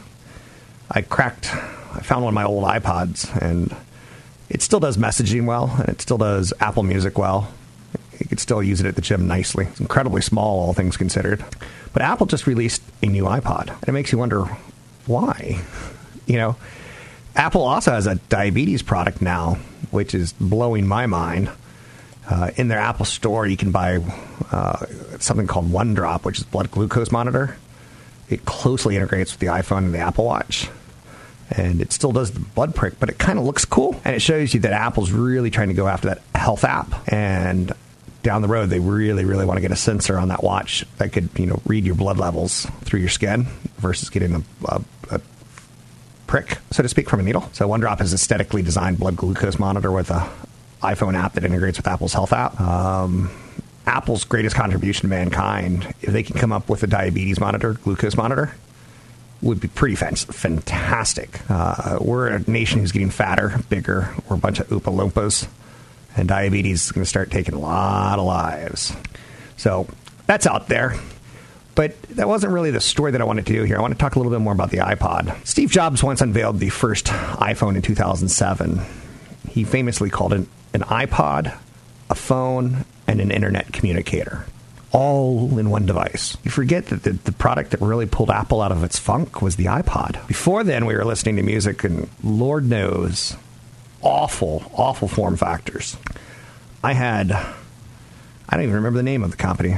I 0.89 1.01
cracked. 1.01 1.53
I 1.53 2.01
found 2.01 2.23
one 2.23 2.31
of 2.31 2.35
my 2.35 2.43
old 2.43 2.63
iPods, 2.63 3.35
and 3.41 3.75
it 4.49 4.61
still 4.61 4.79
does 4.79 4.97
messaging 4.97 5.45
well, 5.45 5.75
and 5.79 5.89
it 5.89 6.01
still 6.01 6.17
does 6.17 6.53
Apple 6.59 6.83
Music 6.83 7.17
well. 7.17 7.51
You 8.19 8.27
could 8.27 8.39
still 8.39 8.61
use 8.61 8.79
it 8.79 8.85
at 8.85 8.95
the 8.95 9.01
gym 9.01 9.27
nicely. 9.27 9.65
It's 9.65 9.79
incredibly 9.79 10.21
small, 10.21 10.59
all 10.59 10.73
things 10.73 10.97
considered. 10.97 11.43
But 11.93 12.01
Apple 12.01 12.25
just 12.25 12.47
released 12.47 12.81
a 13.01 13.07
new 13.07 13.23
iPod, 13.23 13.69
and 13.69 13.89
it 13.89 13.91
makes 13.91 14.11
you 14.11 14.17
wonder 14.17 14.43
why. 15.05 15.61
You 16.25 16.37
know, 16.37 16.55
Apple 17.35 17.63
also 17.63 17.91
has 17.91 18.07
a 18.07 18.15
diabetes 18.15 18.81
product 18.81 19.21
now, 19.21 19.55
which 19.91 20.13
is 20.15 20.33
blowing 20.33 20.87
my 20.87 21.05
mind. 21.05 21.49
Uh, 22.27 22.49
in 22.55 22.69
their 22.69 22.79
Apple 22.79 23.05
Store, 23.05 23.45
you 23.45 23.55
can 23.55 23.71
buy 23.71 23.99
uh, 24.51 24.85
something 25.19 25.45
called 25.45 25.69
OneDrop, 25.71 26.23
which 26.23 26.39
is 26.39 26.43
blood 26.43 26.71
glucose 26.71 27.11
monitor. 27.11 27.55
It 28.29 28.45
closely 28.45 28.95
integrates 28.95 29.31
with 29.31 29.39
the 29.41 29.47
iPhone 29.47 29.79
and 29.79 29.93
the 29.93 29.99
Apple 29.99 30.25
Watch 30.25 30.67
and 31.51 31.81
it 31.81 31.91
still 31.91 32.11
does 32.11 32.31
the 32.31 32.39
blood 32.39 32.75
prick, 32.75 32.99
but 32.99 33.09
it 33.09 33.17
kind 33.17 33.37
of 33.37 33.45
looks 33.45 33.65
cool. 33.65 33.99
And 34.03 34.15
it 34.15 34.21
shows 34.21 34.53
you 34.53 34.59
that 34.61 34.73
Apple's 34.73 35.11
really 35.11 35.51
trying 35.51 35.67
to 35.67 35.73
go 35.73 35.87
after 35.87 36.07
that 36.09 36.21
health 36.33 36.63
app. 36.63 37.11
And 37.11 37.71
down 38.25 38.41
the 38.41 38.47
road, 38.47 38.69
they 38.69 38.79
really, 38.79 39.23
really 39.23 39.45
want 39.45 39.57
to 39.57 39.61
get 39.61 39.71
a 39.71 39.75
sensor 39.75 40.17
on 40.17 40.27
that 40.29 40.43
watch 40.43 40.83
that 40.97 41.13
could, 41.13 41.29
you 41.37 41.45
know, 41.45 41.61
read 41.65 41.85
your 41.85 41.95
blood 41.95 42.17
levels 42.17 42.65
through 42.81 42.99
your 42.99 43.09
skin 43.09 43.45
versus 43.77 44.09
getting 44.09 44.33
a, 44.33 44.43
a, 44.65 44.81
a 45.11 45.21
prick, 46.27 46.57
so 46.71 46.83
to 46.83 46.89
speak, 46.89 47.07
from 47.07 47.19
a 47.19 47.23
needle. 47.23 47.47
So 47.53 47.69
OneDrop 47.69 48.01
is 48.01 48.13
aesthetically 48.13 48.63
designed 48.63 48.97
blood 48.97 49.15
glucose 49.15 49.59
monitor 49.59 49.91
with 49.91 50.09
a 50.09 50.29
iPhone 50.81 51.15
app 51.15 51.33
that 51.33 51.43
integrates 51.43 51.77
with 51.77 51.87
Apple's 51.87 52.13
Health 52.13 52.33
app. 52.33 52.59
Um, 52.59 53.29
Apple's 53.85 54.23
greatest 54.23 54.55
contribution 54.55 55.03
to 55.03 55.07
mankind, 55.07 55.93
if 56.01 56.11
they 56.11 56.23
can 56.23 56.37
come 56.37 56.51
up 56.51 56.67
with 56.67 56.81
a 56.81 56.87
diabetes 56.87 57.39
monitor, 57.39 57.73
glucose 57.73 58.17
monitor, 58.17 58.55
would 59.43 59.59
be 59.59 59.67
pretty 59.67 59.95
fantastic. 59.95 61.39
Uh, 61.49 61.99
we're 62.01 62.27
a 62.29 62.39
nation 62.49 62.79
who's 62.79 62.91
getting 62.91 63.11
fatter, 63.11 63.59
bigger. 63.69 64.13
We're 64.27 64.37
a 64.37 64.39
bunch 64.39 64.59
of 64.59 64.67
Oompa 64.69 64.91
Loompas 64.91 65.47
and 66.15 66.27
diabetes 66.27 66.85
is 66.85 66.91
going 66.91 67.03
to 67.03 67.09
start 67.09 67.31
taking 67.31 67.53
a 67.53 67.59
lot 67.59 68.19
of 68.19 68.25
lives. 68.25 68.95
So 69.57 69.87
that's 70.25 70.47
out 70.47 70.67
there. 70.67 70.95
But 71.75 72.01
that 72.03 72.27
wasn't 72.29 72.53
really 72.53 72.71
the 72.71 72.79
story 72.79 73.11
that 73.11 73.21
I 73.21 73.25
wanted 73.25 73.45
to 73.47 73.53
do 73.53 73.63
here. 73.63 73.77
I 73.77 73.81
want 73.81 73.93
to 73.93 73.97
talk 73.97 74.15
a 74.15 74.19
little 74.19 74.31
bit 74.31 74.39
more 74.39 74.53
about 74.53 74.71
the 74.71 74.77
iPod. 74.77 75.45
Steve 75.45 75.69
Jobs 75.69 76.01
once 76.01 76.21
unveiled 76.21 76.59
the 76.59 76.69
first 76.69 77.07
iPhone 77.07 77.75
in 77.75 77.81
2007. 77.81 78.79
He 79.49 79.65
famously 79.65 80.09
called 80.09 80.31
it 80.31 80.47
an 80.73 80.81
iPod 80.81 81.53
a 82.09 82.15
phone, 82.15 82.85
and 83.07 83.19
an 83.19 83.31
internet 83.31 83.71
communicator 83.71 84.45
all 84.91 85.59
in 85.59 85.69
one 85.69 85.85
device. 85.85 86.37
You 86.43 86.51
forget 86.51 86.87
that 86.87 87.03
the, 87.03 87.11
the, 87.11 87.33
product 87.33 87.71
that 87.71 87.81
really 87.81 88.05
pulled 88.05 88.29
Apple 88.29 88.61
out 88.61 88.71
of 88.71 88.83
its 88.83 88.97
funk 88.97 89.41
was 89.41 89.57
the 89.57 89.65
iPod. 89.65 90.25
Before 90.25 90.63
then, 90.63 90.85
we 90.85 90.95
were 90.95 91.03
listening 91.03 91.35
to 91.35 91.43
music, 91.43 91.83
and 91.83 92.09
Lord 92.23 92.69
knows, 92.69 93.35
awful, 94.05 94.63
awful 94.77 95.07
form 95.07 95.35
factors. 95.35 95.97
I 96.83 96.93
had, 96.93 97.31
I 97.31 97.55
don't 98.51 98.61
even 98.61 98.75
remember 98.75 98.97
the 98.97 99.03
name 99.03 99.23
of 99.23 99.31
the 99.31 99.37
company. 99.37 99.75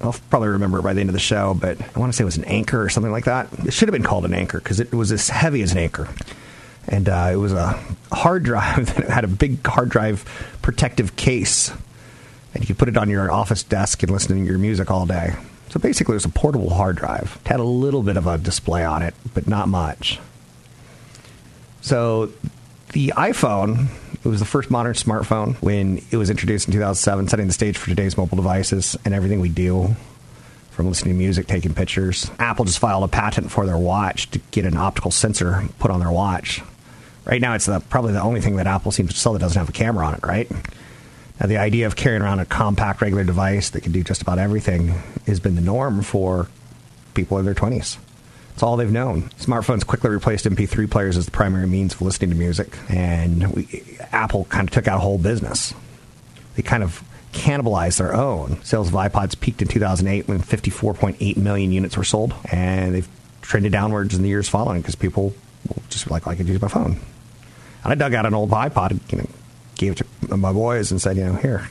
I'll 0.00 0.14
probably 0.30 0.48
remember 0.48 0.78
it 0.78 0.82
by 0.82 0.92
the 0.92 1.00
end 1.00 1.08
of 1.08 1.14
the 1.14 1.20
show, 1.20 1.54
but 1.54 1.80
I 1.80 1.98
want 1.98 2.12
to 2.12 2.16
say 2.16 2.22
it 2.22 2.26
was 2.26 2.36
an 2.36 2.44
anchor 2.44 2.82
or 2.82 2.88
something 2.88 3.10
like 3.12 3.24
that. 3.24 3.48
It 3.64 3.72
should 3.72 3.88
have 3.88 3.94
been 3.94 4.02
called 4.02 4.24
an 4.24 4.34
anchor 4.34 4.58
because 4.58 4.80
it 4.80 4.92
was 4.92 5.10
as 5.10 5.28
heavy 5.28 5.62
as 5.62 5.72
an 5.72 5.78
anchor. 5.78 6.08
And 6.86 7.08
uh, 7.08 7.30
it 7.32 7.36
was 7.36 7.52
a 7.52 7.78
hard 8.12 8.42
drive 8.42 8.94
that 8.96 9.08
had 9.08 9.24
a 9.24 9.28
big 9.28 9.66
hard 9.66 9.88
drive 9.88 10.24
protective 10.62 11.16
case 11.16 11.72
and 12.54 12.62
you 12.62 12.74
could 12.74 12.78
put 12.78 12.88
it 12.88 12.96
on 12.96 13.08
your 13.08 13.30
office 13.30 13.62
desk 13.62 14.02
and 14.02 14.10
listen 14.10 14.36
to 14.36 14.44
your 14.44 14.58
music 14.58 14.90
all 14.90 15.06
day. 15.06 15.34
So 15.68 15.78
basically, 15.78 16.14
it 16.14 16.16
was 16.16 16.24
a 16.24 16.30
portable 16.30 16.70
hard 16.70 16.96
drive. 16.96 17.38
It 17.44 17.48
had 17.48 17.60
a 17.60 17.64
little 17.64 18.02
bit 18.02 18.16
of 18.16 18.26
a 18.26 18.38
display 18.38 18.84
on 18.84 19.02
it, 19.02 19.14
but 19.34 19.46
not 19.46 19.68
much. 19.68 20.18
So 21.82 22.32
the 22.92 23.12
iPhone, 23.16 23.86
it 24.14 24.28
was 24.28 24.40
the 24.40 24.46
first 24.46 24.70
modern 24.70 24.94
smartphone 24.94 25.54
when 25.56 26.02
it 26.10 26.16
was 26.16 26.30
introduced 26.30 26.68
in 26.68 26.72
2007, 26.72 27.28
setting 27.28 27.46
the 27.46 27.52
stage 27.52 27.76
for 27.76 27.88
today's 27.88 28.16
mobile 28.16 28.36
devices 28.36 28.96
and 29.04 29.14
everything 29.14 29.40
we 29.40 29.48
do 29.48 29.94
from 30.70 30.88
listening 30.88 31.14
to 31.14 31.18
music, 31.18 31.46
taking 31.46 31.74
pictures. 31.74 32.30
Apple 32.38 32.64
just 32.64 32.78
filed 32.78 33.04
a 33.04 33.08
patent 33.08 33.50
for 33.50 33.66
their 33.66 33.76
watch 33.76 34.30
to 34.30 34.38
get 34.50 34.64
an 34.64 34.76
optical 34.76 35.10
sensor 35.10 35.68
put 35.78 35.90
on 35.90 36.00
their 36.00 36.10
watch. 36.10 36.62
Right 37.24 37.40
now, 37.40 37.54
it's 37.54 37.66
the, 37.66 37.80
probably 37.80 38.12
the 38.12 38.22
only 38.22 38.40
thing 38.40 38.56
that 38.56 38.66
Apple 38.66 38.92
seems 38.92 39.12
to 39.12 39.18
sell 39.18 39.32
that 39.34 39.40
doesn't 39.40 39.58
have 39.58 39.68
a 39.68 39.72
camera 39.72 40.06
on 40.06 40.14
it, 40.14 40.22
right? 40.22 40.50
Now, 41.40 41.46
the 41.46 41.58
idea 41.58 41.86
of 41.86 41.94
carrying 41.94 42.22
around 42.22 42.40
a 42.40 42.46
compact, 42.46 43.02
regular 43.02 43.24
device 43.24 43.70
that 43.70 43.82
can 43.82 43.92
do 43.92 44.02
just 44.02 44.22
about 44.22 44.38
everything 44.38 44.94
has 45.26 45.40
been 45.40 45.54
the 45.54 45.60
norm 45.60 46.02
for 46.02 46.48
people 47.14 47.38
in 47.38 47.44
their 47.44 47.54
20s. 47.54 47.98
It's 48.58 48.64
all 48.64 48.76
they've 48.76 48.90
known. 48.90 49.22
Smartphones 49.38 49.86
quickly 49.86 50.10
replaced 50.10 50.44
MP3 50.44 50.90
players 50.90 51.16
as 51.16 51.26
the 51.26 51.30
primary 51.30 51.68
means 51.68 51.94
of 51.94 52.02
listening 52.02 52.30
to 52.30 52.36
music, 52.36 52.76
and 52.88 53.54
we, 53.54 53.96
Apple 54.10 54.46
kind 54.46 54.66
of 54.68 54.74
took 54.74 54.88
out 54.88 54.96
a 54.96 55.00
whole 55.00 55.16
business. 55.16 55.72
They 56.56 56.62
kind 56.62 56.82
of 56.82 57.04
cannibalized 57.32 57.98
their 57.98 58.12
own. 58.12 58.60
Sales 58.64 58.88
of 58.88 58.94
iPods 58.94 59.38
peaked 59.38 59.62
in 59.62 59.68
2008 59.68 60.26
when 60.26 60.40
54.8 60.40 61.36
million 61.36 61.70
units 61.70 61.96
were 61.96 62.02
sold, 62.02 62.34
and 62.50 62.96
they've 62.96 63.08
trended 63.42 63.70
downwards 63.70 64.16
in 64.16 64.22
the 64.22 64.28
years 64.28 64.48
following 64.48 64.80
because 64.80 64.96
people 64.96 65.34
just 65.88 66.10
like, 66.10 66.26
I 66.26 66.34
could 66.34 66.48
use 66.48 66.60
my 66.60 66.66
phone. 66.66 66.98
And 67.84 67.92
I 67.92 67.94
dug 67.94 68.12
out 68.12 68.26
an 68.26 68.34
old 68.34 68.50
iPod, 68.50 68.98
you 69.12 69.18
know, 69.18 69.28
gave 69.76 69.92
it 69.92 70.02
to 70.26 70.36
my 70.36 70.52
boys 70.52 70.90
and 70.90 71.00
said, 71.00 71.16
you 71.16 71.26
know, 71.26 71.34
here, 71.34 71.68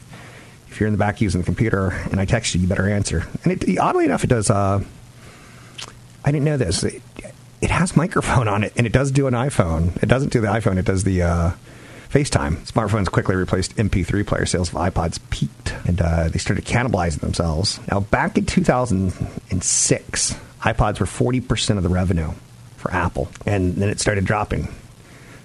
if 0.69 0.79
you're 0.79 0.87
in 0.87 0.93
the 0.93 0.97
back 0.97 1.19
using 1.19 1.41
the 1.41 1.45
computer 1.45 1.89
and 2.11 2.21
I 2.21 2.23
text 2.23 2.55
you, 2.55 2.61
you 2.61 2.67
better 2.69 2.87
answer. 2.89 3.27
And 3.43 3.61
it, 3.61 3.77
oddly 3.77 4.05
enough, 4.05 4.23
it 4.23 4.27
does. 4.27 4.49
Uh, 4.49 4.85
I 6.27 6.31
didn't 6.31 6.43
know 6.43 6.57
this. 6.57 6.83
It, 6.83 7.01
it, 7.61 7.71
has 7.71 7.95
microphone 7.95 8.49
on 8.49 8.65
it, 8.65 8.73
and 8.75 8.85
it 8.85 8.91
does 8.91 9.11
do 9.11 9.27
an 9.27 9.33
iPhone. 9.33 9.95
It 10.03 10.07
doesn't 10.09 10.33
do 10.33 10.41
the 10.41 10.47
iPhone. 10.47 10.77
It 10.77 10.83
does 10.83 11.05
the 11.05 11.21
uh, 11.21 11.51
FaceTime. 12.09 12.57
Smartphones 12.69 13.09
quickly 13.09 13.37
replaced 13.37 13.77
MP3 13.77 14.27
player 14.27 14.45
sales 14.45 14.67
of 14.67 14.75
iPods 14.75 15.21
peaked, 15.29 15.73
and 15.85 16.01
uh, 16.01 16.27
they 16.27 16.37
started 16.37 16.65
cannibalizing 16.65 17.21
themselves. 17.21 17.79
Now, 17.89 18.01
back 18.01 18.37
in 18.37 18.45
2006, 18.45 20.35
iPods 20.63 20.99
were 20.99 21.05
40% 21.05 21.77
of 21.77 21.83
the 21.83 21.87
revenue 21.87 22.31
for 22.75 22.91
Apple, 22.91 23.29
and 23.45 23.75
then 23.75 23.87
it 23.87 24.01
started 24.01 24.25
dropping. 24.25 24.67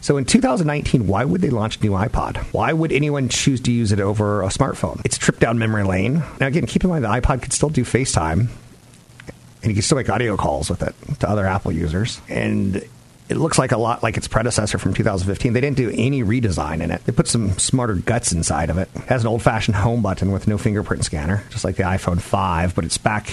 So 0.01 0.17
in 0.17 0.25
2019, 0.25 1.07
why 1.07 1.25
would 1.25 1.43
they 1.43 1.51
launch 1.51 1.77
a 1.77 1.81
new 1.83 1.93
iPod? 1.93 2.39
Why 2.53 2.73
would 2.73 2.91
anyone 2.91 3.29
choose 3.29 3.61
to 3.61 3.71
use 3.71 3.93
it 3.93 4.01
over 4.01 4.43
a 4.43 4.49
smartphone? 4.49 5.01
It's 5.05 5.17
a 5.17 5.21
trip 5.21 5.39
down 5.39 5.61
memory 5.61 5.85
lane. 5.85 6.25
Now, 6.41 6.49
again, 6.49 6.67
keep 6.67 6.83
in 6.83 6.91
mind 6.91 7.05
the 7.05 7.09
iPod 7.09 7.41
could 7.41 7.53
still 7.53 7.69
do 7.69 7.85
FaceTime, 7.85 8.49
and 9.63 9.71
you 9.71 9.75
can 9.75 9.83
still 9.83 9.97
make 9.97 10.09
audio 10.09 10.37
calls 10.37 10.69
with 10.69 10.83
it 10.83 10.95
to 11.21 11.29
other 11.29 11.47
Apple 11.47 11.73
users. 11.73 12.21
And 12.29 12.77
it 13.29 13.37
looks 13.37 13.59
like 13.59 13.73
a 13.73 13.79
lot 13.79 14.03
like 14.03 14.17
its 14.17 14.29
predecessor 14.29 14.79
from 14.79 14.93
2015. 14.93 15.53
They 15.53 15.61
didn't 15.61 15.77
do 15.77 15.91
any 15.95 16.23
redesign 16.23 16.83
in 16.83 16.91
it. 16.91 17.05
They 17.05 17.13
put 17.13 17.29
some 17.29 17.53
smarter 17.59 17.95
guts 17.95 18.33
inside 18.33 18.71
of 18.71 18.79
it. 18.79 18.89
It 18.95 19.03
has 19.03 19.23
an 19.23 19.29
old-fashioned 19.29 19.77
home 19.77 20.03
button 20.03 20.33
with 20.33 20.49
no 20.49 20.59
fingerprint 20.59 21.05
scanner, 21.05 21.45
just 21.51 21.65
like 21.65 21.77
the 21.77 21.85
iPhone 21.85 22.21
5, 22.21 22.75
but 22.75 22.85
it's 22.85 22.99
back 22.99 23.29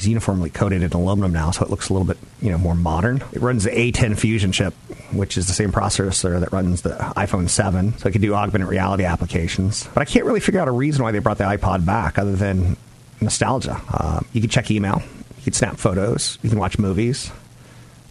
is 0.00 0.08
uniformly 0.08 0.50
coated 0.50 0.82
in 0.82 0.92
aluminum 0.92 1.32
now, 1.32 1.50
so 1.50 1.62
it 1.64 1.70
looks 1.70 1.88
a 1.88 1.92
little 1.92 2.06
bit 2.06 2.16
you 2.40 2.50
know 2.50 2.58
more 2.58 2.74
modern. 2.74 3.22
It 3.32 3.42
runs 3.42 3.64
the 3.64 3.70
A10 3.70 4.18
Fusion 4.18 4.50
chip, 4.50 4.74
which 5.12 5.36
is 5.36 5.46
the 5.46 5.52
same 5.52 5.72
processor 5.72 6.40
that 6.40 6.52
runs 6.52 6.82
the 6.82 6.90
iPhone 7.16 7.48
7, 7.48 7.98
so 7.98 8.08
it 8.08 8.12
can 8.12 8.20
do 8.20 8.34
augmented 8.34 8.68
reality 8.68 9.04
applications. 9.04 9.86
But 9.94 10.00
I 10.00 10.04
can't 10.04 10.24
really 10.24 10.40
figure 10.40 10.60
out 10.60 10.68
a 10.68 10.72
reason 10.72 11.02
why 11.02 11.12
they 11.12 11.18
brought 11.18 11.38
the 11.38 11.44
iPod 11.44 11.84
back 11.84 12.18
other 12.18 12.34
than 12.34 12.76
nostalgia. 13.20 13.80
Uh, 13.88 14.20
you 14.32 14.40
can 14.40 14.50
check 14.50 14.70
email, 14.70 15.02
you 15.40 15.44
can 15.44 15.52
snap 15.54 15.76
photos, 15.76 16.38
you 16.42 16.50
can 16.50 16.58
watch 16.58 16.78
movies, 16.78 17.30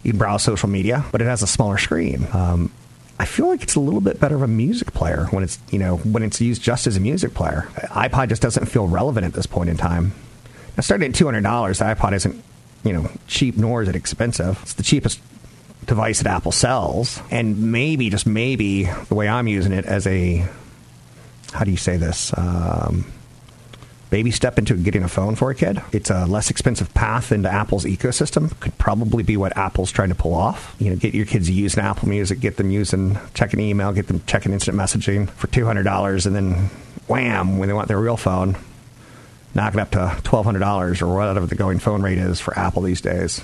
you 0.02 0.12
can 0.12 0.18
browse 0.18 0.42
social 0.42 0.68
media, 0.68 1.04
but 1.12 1.22
it 1.22 1.26
has 1.26 1.42
a 1.42 1.46
smaller 1.46 1.78
screen. 1.78 2.26
Um, 2.32 2.72
I 3.18 3.26
feel 3.26 3.48
like 3.48 3.62
it's 3.62 3.74
a 3.74 3.80
little 3.80 4.00
bit 4.00 4.18
better 4.18 4.34
of 4.34 4.42
a 4.42 4.48
music 4.48 4.94
player 4.94 5.26
when 5.30 5.44
it's 5.44 5.58
you 5.70 5.78
know 5.78 5.98
when 5.98 6.22
it's 6.22 6.40
used 6.40 6.62
just 6.62 6.86
as 6.86 6.96
a 6.96 7.00
music 7.00 7.34
player. 7.34 7.68
iPod 7.76 8.30
just 8.30 8.42
doesn't 8.42 8.66
feel 8.66 8.86
relevant 8.88 9.26
at 9.26 9.34
this 9.34 9.46
point 9.46 9.68
in 9.68 9.76
time. 9.76 10.12
Now, 10.76 10.80
starting 10.80 11.10
at 11.10 11.14
two 11.14 11.26
hundred 11.26 11.42
dollars, 11.42 11.78
the 11.80 11.84
iPod 11.84 12.14
isn't 12.14 12.42
you 12.82 12.94
know 12.94 13.10
cheap 13.26 13.56
nor 13.56 13.82
is 13.82 13.88
it 13.88 13.94
expensive. 13.94 14.58
It's 14.62 14.74
the 14.74 14.82
cheapest 14.82 15.20
device 15.84 16.22
that 16.22 16.30
Apple 16.30 16.52
sells, 16.52 17.20
and 17.30 17.70
maybe 17.70 18.08
just 18.08 18.26
maybe 18.26 18.84
the 18.84 19.14
way 19.14 19.28
I'm 19.28 19.46
using 19.46 19.72
it 19.72 19.84
as 19.84 20.06
a 20.06 20.48
how 21.52 21.64
do 21.64 21.70
you 21.70 21.76
say 21.76 21.96
this? 21.96 22.32
Um, 22.38 23.04
baby 24.10 24.30
step 24.30 24.58
into 24.58 24.74
getting 24.74 25.02
a 25.02 25.08
phone 25.08 25.36
for 25.36 25.50
a 25.50 25.54
kid. 25.54 25.80
It's 25.92 26.10
a 26.10 26.26
less 26.26 26.50
expensive 26.50 26.92
path 26.94 27.32
into 27.32 27.48
Apple's 27.48 27.84
ecosystem. 27.84 28.58
Could 28.60 28.76
probably 28.76 29.22
be 29.22 29.36
what 29.36 29.56
Apple's 29.56 29.92
trying 29.92 30.08
to 30.10 30.14
pull 30.14 30.34
off. 30.34 30.74
You 30.78 30.90
know, 30.90 30.96
get 30.96 31.14
your 31.14 31.26
kids 31.26 31.48
using 31.48 31.82
Apple 31.82 32.08
Music, 32.08 32.40
get 32.40 32.56
them 32.56 32.70
using 32.70 33.18
checking 33.34 33.60
email, 33.60 33.92
get 33.92 34.08
them 34.08 34.22
checking 34.26 34.52
instant 34.52 34.76
messaging 34.76 35.30
for 35.30 35.46
two 35.46 35.64
hundred 35.64 35.84
dollars, 35.84 36.26
and 36.26 36.34
then 36.34 36.70
wham, 37.06 37.58
when 37.58 37.68
they 37.68 37.72
want 37.74 37.88
their 37.88 38.00
real 38.00 38.16
phone, 38.16 38.56
knock 39.54 39.74
it 39.74 39.80
up 39.80 39.90
to 39.90 39.98
$1,200 39.98 41.02
or 41.02 41.14
whatever 41.14 41.46
the 41.46 41.54
going 41.54 41.78
phone 41.78 42.02
rate 42.02 42.18
is 42.18 42.40
for 42.40 42.56
Apple 42.58 42.82
these 42.82 43.00
days. 43.00 43.42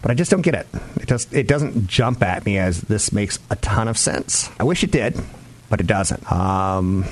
But 0.00 0.12
I 0.12 0.14
just 0.14 0.30
don't 0.30 0.42
get 0.42 0.54
it. 0.54 0.68
It 1.00 1.08
just 1.08 1.34
it 1.34 1.48
doesn't 1.48 1.88
jump 1.88 2.22
at 2.22 2.46
me 2.46 2.58
as 2.58 2.82
this 2.82 3.12
makes 3.12 3.40
a 3.50 3.56
ton 3.56 3.88
of 3.88 3.98
sense. 3.98 4.48
I 4.60 4.64
wish 4.64 4.84
it 4.84 4.92
did, 4.92 5.20
but 5.68 5.80
it 5.80 5.88
doesn't. 5.88 6.30
Um, 6.30 7.04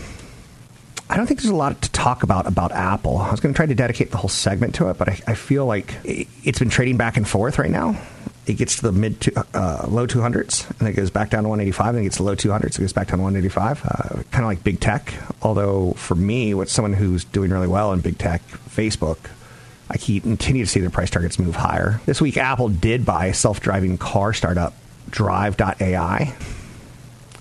I 1.08 1.16
don't 1.16 1.26
think 1.26 1.40
there's 1.40 1.52
a 1.52 1.54
lot 1.56 1.80
to 1.82 1.90
talk 1.92 2.22
about 2.22 2.46
about 2.46 2.72
Apple. 2.72 3.18
I 3.18 3.30
was 3.30 3.40
going 3.40 3.54
to 3.54 3.56
try 3.56 3.66
to 3.66 3.74
dedicate 3.74 4.10
the 4.10 4.16
whole 4.16 4.28
segment 4.28 4.74
to 4.76 4.90
it, 4.90 4.98
but 4.98 5.08
I, 5.08 5.20
I 5.28 5.34
feel 5.34 5.64
like 5.64 5.94
it's 6.04 6.58
been 6.58 6.68
trading 6.68 6.96
back 6.96 7.16
and 7.16 7.26
forth 7.28 7.58
right 7.58 7.70
now. 7.70 8.00
It 8.46 8.54
gets 8.54 8.76
to 8.76 8.82
the 8.82 8.92
mid 8.92 9.20
to, 9.22 9.46
uh, 9.54 9.86
low 9.88 10.06
200s 10.06 10.78
and 10.78 10.88
it 10.88 10.92
goes 10.92 11.10
back 11.10 11.30
down 11.30 11.42
to 11.42 11.48
185 11.48 11.88
and 11.94 11.98
it 11.98 12.02
gets 12.04 12.16
to 12.18 12.22
low 12.22 12.36
200s 12.36 12.76
it 12.76 12.80
goes 12.80 12.92
back 12.92 13.08
down 13.08 13.18
to 13.18 13.24
185 13.24 13.84
uh, 13.84 14.22
kind 14.30 14.44
of 14.44 14.44
like 14.44 14.62
big 14.62 14.78
tech. 14.80 15.14
Although 15.42 15.92
for 15.92 16.14
me 16.14 16.54
what's 16.54 16.72
someone 16.72 16.92
who's 16.92 17.24
doing 17.24 17.50
really 17.50 17.66
well 17.66 17.92
in 17.92 18.00
big 18.00 18.18
tech 18.18 18.46
facebook 18.68 19.18
i 19.90 19.96
keep 19.96 20.22
continue 20.22 20.64
to 20.64 20.70
see 20.70 20.78
their 20.78 20.90
price 20.90 21.10
targets 21.10 21.38
move 21.40 21.56
higher. 21.56 22.00
This 22.06 22.20
week 22.20 22.36
apple 22.36 22.68
did 22.68 23.04
buy 23.04 23.32
self-driving 23.32 23.98
car 23.98 24.32
startup 24.32 24.74
drive.ai 25.10 26.34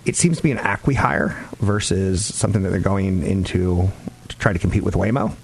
it 0.05 0.15
seems 0.15 0.37
to 0.37 0.43
be 0.43 0.51
an 0.51 0.57
acqui-hire 0.57 1.35
versus 1.59 2.23
something 2.23 2.63
that 2.63 2.69
they're 2.69 2.79
going 2.79 3.23
into 3.23 3.89
to 4.27 4.37
try 4.37 4.53
to 4.53 4.59
compete 4.59 4.83
with 4.83 4.95
waymo 4.95 5.35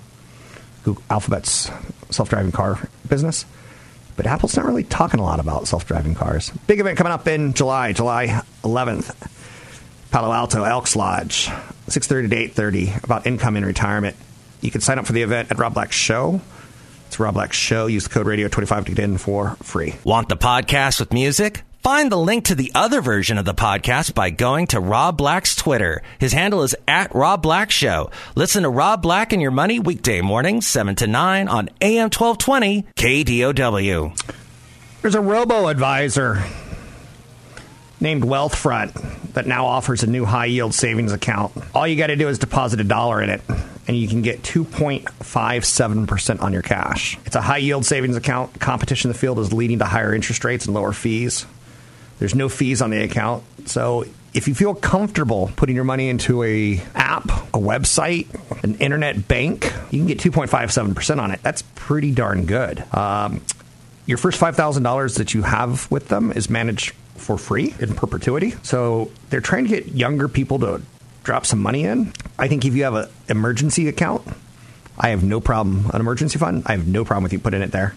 Google, 0.83 1.03
alphabet's 1.09 1.69
self-driving 2.09 2.51
car 2.51 2.87
business 3.07 3.45
but 4.15 4.25
Apple's 4.27 4.55
not 4.55 4.65
really 4.65 4.83
talking 4.83 5.19
a 5.19 5.23
lot 5.23 5.39
about 5.39 5.67
self-driving 5.67 6.15
cars. 6.15 6.51
Big 6.67 6.79
event 6.79 6.97
coming 6.97 7.13
up 7.13 7.27
in 7.27 7.53
July, 7.53 7.93
July 7.93 8.41
11th. 8.63 9.15
Palo 10.11 10.31
Alto 10.33 10.63
Elks 10.63 10.97
Lodge, 10.97 11.49
6:30 11.87 12.29
to 12.29 12.35
8:30 12.35 13.03
about 13.03 13.25
income 13.25 13.55
in 13.55 13.65
retirement. 13.65 14.17
You 14.59 14.69
can 14.69 14.81
sign 14.81 14.99
up 14.99 15.05
for 15.05 15.13
the 15.13 15.21
event 15.21 15.51
at 15.51 15.57
Rob 15.57 15.73
Black 15.73 15.93
Show. 15.93 16.41
It's 17.07 17.19
Rob 17.19 17.33
Black 17.33 17.53
Show. 17.53 17.87
Use 17.87 18.03
the 18.03 18.09
code 18.09 18.27
radio 18.27 18.49
25 18.49 18.85
to 18.85 18.91
get 18.91 19.03
in 19.03 19.17
for 19.17 19.55
free. 19.63 19.95
Want 20.03 20.27
the 20.29 20.37
podcast 20.37 20.99
with 20.99 21.13
music? 21.13 21.63
Find 21.81 22.11
the 22.11 22.17
link 22.17 22.45
to 22.45 22.53
the 22.53 22.71
other 22.75 23.01
version 23.01 23.39
of 23.39 23.45
the 23.45 23.55
podcast 23.55 24.13
by 24.13 24.29
going 24.29 24.67
to 24.67 24.79
Rob 24.79 25.17
Black's 25.17 25.55
Twitter. 25.55 26.03
His 26.19 26.31
handle 26.31 26.61
is 26.61 26.75
at 26.87 27.15
Rob 27.15 27.41
Black 27.41 27.71
Show. 27.71 28.11
Listen 28.35 28.61
to 28.61 28.69
Rob 28.69 29.01
Black 29.01 29.33
and 29.33 29.41
Your 29.41 29.49
Money 29.49 29.79
weekday 29.79 30.21
mornings, 30.21 30.67
7 30.67 30.95
to 30.97 31.07
9 31.07 31.47
on 31.47 31.69
AM 31.81 32.11
1220 32.11 32.83
KDOW. 32.95 34.33
There's 35.01 35.15
a 35.15 35.21
robo 35.21 35.69
advisor 35.69 36.43
named 37.99 38.21
Wealthfront 38.21 39.33
that 39.33 39.47
now 39.47 39.65
offers 39.65 40.03
a 40.03 40.07
new 40.07 40.23
high 40.23 40.45
yield 40.45 40.75
savings 40.75 41.11
account. 41.13 41.51
All 41.73 41.87
you 41.87 41.95
got 41.95 42.07
to 42.07 42.15
do 42.15 42.27
is 42.27 42.37
deposit 42.37 42.79
a 42.79 42.83
dollar 42.83 43.23
in 43.23 43.31
it 43.31 43.41
and 43.87 43.97
you 43.97 44.07
can 44.07 44.21
get 44.21 44.43
2.57% 44.43 46.41
on 46.43 46.53
your 46.53 46.61
cash. 46.61 47.17
It's 47.25 47.35
a 47.35 47.41
high 47.41 47.57
yield 47.57 47.87
savings 47.87 48.15
account. 48.15 48.59
Competition 48.59 49.09
in 49.09 49.13
the 49.13 49.17
field 49.17 49.39
is 49.39 49.51
leading 49.51 49.79
to 49.79 49.85
higher 49.85 50.13
interest 50.13 50.43
rates 50.43 50.67
and 50.67 50.75
lower 50.75 50.93
fees. 50.93 51.47
There's 52.21 52.35
no 52.35 52.49
fees 52.49 52.83
on 52.83 52.91
the 52.91 53.01
account. 53.01 53.43
So 53.67 54.05
if 54.31 54.47
you 54.47 54.53
feel 54.53 54.75
comfortable 54.75 55.51
putting 55.55 55.75
your 55.75 55.83
money 55.85 56.07
into 56.07 56.43
a 56.43 56.77
app, 56.93 57.25
a 57.51 57.57
website, 57.57 58.27
an 58.63 58.75
internet 58.75 59.27
bank, 59.27 59.73
you 59.89 59.97
can 59.97 60.05
get 60.05 60.19
2.57% 60.19 61.19
on 61.19 61.31
it. 61.31 61.41
That's 61.41 61.63
pretty 61.73 62.11
darn 62.11 62.45
good. 62.45 62.83
Um, 62.93 63.41
your 64.05 64.19
first 64.19 64.39
$5,000 64.39 65.17
that 65.17 65.33
you 65.33 65.41
have 65.41 65.89
with 65.89 66.09
them 66.09 66.31
is 66.31 66.47
managed 66.47 66.91
for 67.15 67.39
free 67.39 67.73
in 67.79 67.95
perpetuity. 67.95 68.53
So 68.61 69.09
they're 69.31 69.41
trying 69.41 69.63
to 69.63 69.69
get 69.71 69.87
younger 69.87 70.27
people 70.27 70.59
to 70.59 70.83
drop 71.23 71.47
some 71.47 71.59
money 71.59 71.85
in. 71.85 72.13
I 72.37 72.47
think 72.47 72.65
if 72.65 72.75
you 72.75 72.83
have 72.83 72.93
an 72.93 73.09
emergency 73.29 73.87
account, 73.87 74.21
I 74.95 75.09
have 75.09 75.23
no 75.23 75.41
problem. 75.41 75.89
An 75.91 75.99
emergency 75.99 76.37
fund, 76.37 76.61
I 76.67 76.73
have 76.73 76.87
no 76.87 77.03
problem 77.03 77.23
with 77.23 77.33
you 77.33 77.39
putting 77.39 77.63
it 77.63 77.71
there. 77.71 77.95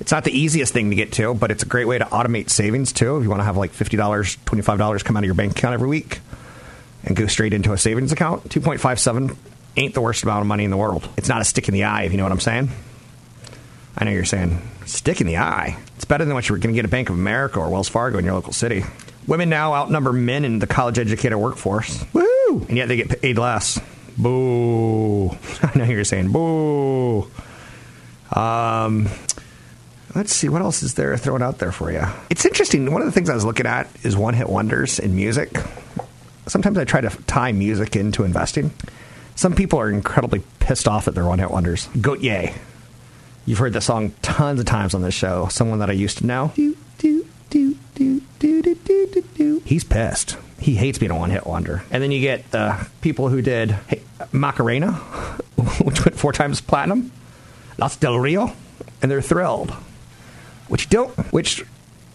It's 0.00 0.10
not 0.10 0.24
the 0.24 0.36
easiest 0.36 0.72
thing 0.72 0.90
to 0.90 0.96
get 0.96 1.12
to, 1.12 1.34
but 1.34 1.50
it's 1.50 1.62
a 1.62 1.66
great 1.66 1.86
way 1.86 1.98
to 1.98 2.04
automate 2.04 2.50
savings 2.50 2.92
too. 2.92 3.16
If 3.18 3.22
you 3.22 3.30
want 3.30 3.40
to 3.40 3.44
have 3.44 3.56
like 3.56 3.72
$50, 3.72 3.96
$25 3.98 5.04
come 5.04 5.16
out 5.16 5.22
of 5.22 5.26
your 5.26 5.34
bank 5.34 5.52
account 5.52 5.74
every 5.74 5.88
week 5.88 6.20
and 7.04 7.14
go 7.14 7.26
straight 7.26 7.52
into 7.52 7.72
a 7.72 7.78
savings 7.78 8.10
account, 8.10 8.48
2.57 8.48 9.36
ain't 9.76 9.94
the 9.94 10.00
worst 10.00 10.24
amount 10.24 10.40
of 10.40 10.46
money 10.46 10.64
in 10.64 10.70
the 10.70 10.76
world. 10.76 11.08
It's 11.16 11.28
not 11.28 11.40
a 11.40 11.44
stick 11.44 11.68
in 11.68 11.74
the 11.74 11.84
eye, 11.84 12.02
if 12.02 12.12
you 12.12 12.18
know 12.18 12.24
what 12.24 12.32
I'm 12.32 12.40
saying. 12.40 12.70
I 13.96 14.04
know 14.04 14.10
you're 14.10 14.24
saying 14.24 14.60
stick 14.86 15.20
in 15.20 15.26
the 15.26 15.38
eye. 15.38 15.78
It's 15.96 16.04
better 16.04 16.24
than 16.24 16.34
what 16.34 16.48
you're 16.48 16.58
going 16.58 16.74
to 16.74 16.76
get 16.76 16.84
at 16.84 16.90
Bank 16.90 17.08
of 17.08 17.14
America 17.14 17.60
or 17.60 17.68
Wells 17.70 17.88
Fargo 17.88 18.18
in 18.18 18.24
your 18.24 18.34
local 18.34 18.52
city. 18.52 18.84
Women 19.26 19.48
now 19.48 19.74
outnumber 19.74 20.12
men 20.12 20.44
in 20.44 20.58
the 20.58 20.66
college 20.66 20.98
educated 20.98 21.38
workforce. 21.38 22.04
Woo! 22.12 22.66
And 22.68 22.76
yet 22.76 22.88
they 22.88 22.96
get 22.96 23.20
paid 23.20 23.38
less. 23.38 23.80
Boo. 24.18 25.28
I 25.62 25.70
know 25.76 25.84
you're 25.84 26.04
saying 26.04 26.32
boo. 26.32 27.30
Um, 28.34 29.08
Let's 30.14 30.34
see, 30.34 30.48
what 30.50 30.60
else 30.60 30.82
is 30.82 30.94
there 30.94 31.16
thrown 31.16 31.40
out 31.40 31.58
there 31.58 31.72
for 31.72 31.90
you? 31.90 32.02
It's 32.28 32.44
interesting. 32.44 32.92
One 32.92 33.00
of 33.00 33.06
the 33.06 33.12
things 33.12 33.30
I 33.30 33.34
was 33.34 33.46
looking 33.46 33.66
at 33.66 33.88
is 34.02 34.14
one 34.14 34.34
hit 34.34 34.48
wonders 34.48 34.98
in 34.98 35.16
music. 35.16 35.56
Sometimes 36.46 36.76
I 36.76 36.84
try 36.84 37.00
to 37.00 37.08
tie 37.26 37.52
music 37.52 37.96
into 37.96 38.24
investing. 38.24 38.72
Some 39.36 39.54
people 39.54 39.80
are 39.80 39.88
incredibly 39.88 40.42
pissed 40.60 40.86
off 40.86 41.08
at 41.08 41.14
their 41.14 41.24
one 41.24 41.38
hit 41.38 41.50
wonders. 41.50 41.86
Gotye. 41.96 42.54
You've 43.46 43.58
heard 43.58 43.72
the 43.72 43.80
song 43.80 44.12
tons 44.20 44.60
of 44.60 44.66
times 44.66 44.94
on 44.94 45.00
this 45.00 45.14
show. 45.14 45.48
Someone 45.48 45.78
that 45.78 45.88
I 45.88 45.94
used 45.94 46.18
to 46.18 46.26
know. 46.26 46.52
Do, 46.54 46.76
do, 46.98 47.26
do, 47.48 47.76
do, 47.94 48.20
do, 48.38 48.62
do, 48.62 48.74
do, 49.06 49.22
do. 49.34 49.62
He's 49.64 49.82
pissed. 49.82 50.36
He 50.60 50.74
hates 50.74 50.98
being 50.98 51.10
a 51.10 51.16
one 51.16 51.30
hit 51.30 51.46
wonder. 51.46 51.84
And 51.90 52.02
then 52.02 52.12
you 52.12 52.20
get 52.20 52.54
uh, 52.54 52.84
people 53.00 53.30
who 53.30 53.40
did 53.40 53.70
hey, 53.88 54.02
Macarena, 54.30 54.92
which 55.82 56.04
went 56.04 56.18
four 56.18 56.32
times 56.32 56.60
platinum, 56.60 57.10
Los 57.78 57.96
Del 57.96 58.18
Rio, 58.18 58.52
and 59.00 59.10
they're 59.10 59.22
thrilled 59.22 59.74
which 60.68 60.88
don't, 60.88 61.10
which 61.32 61.64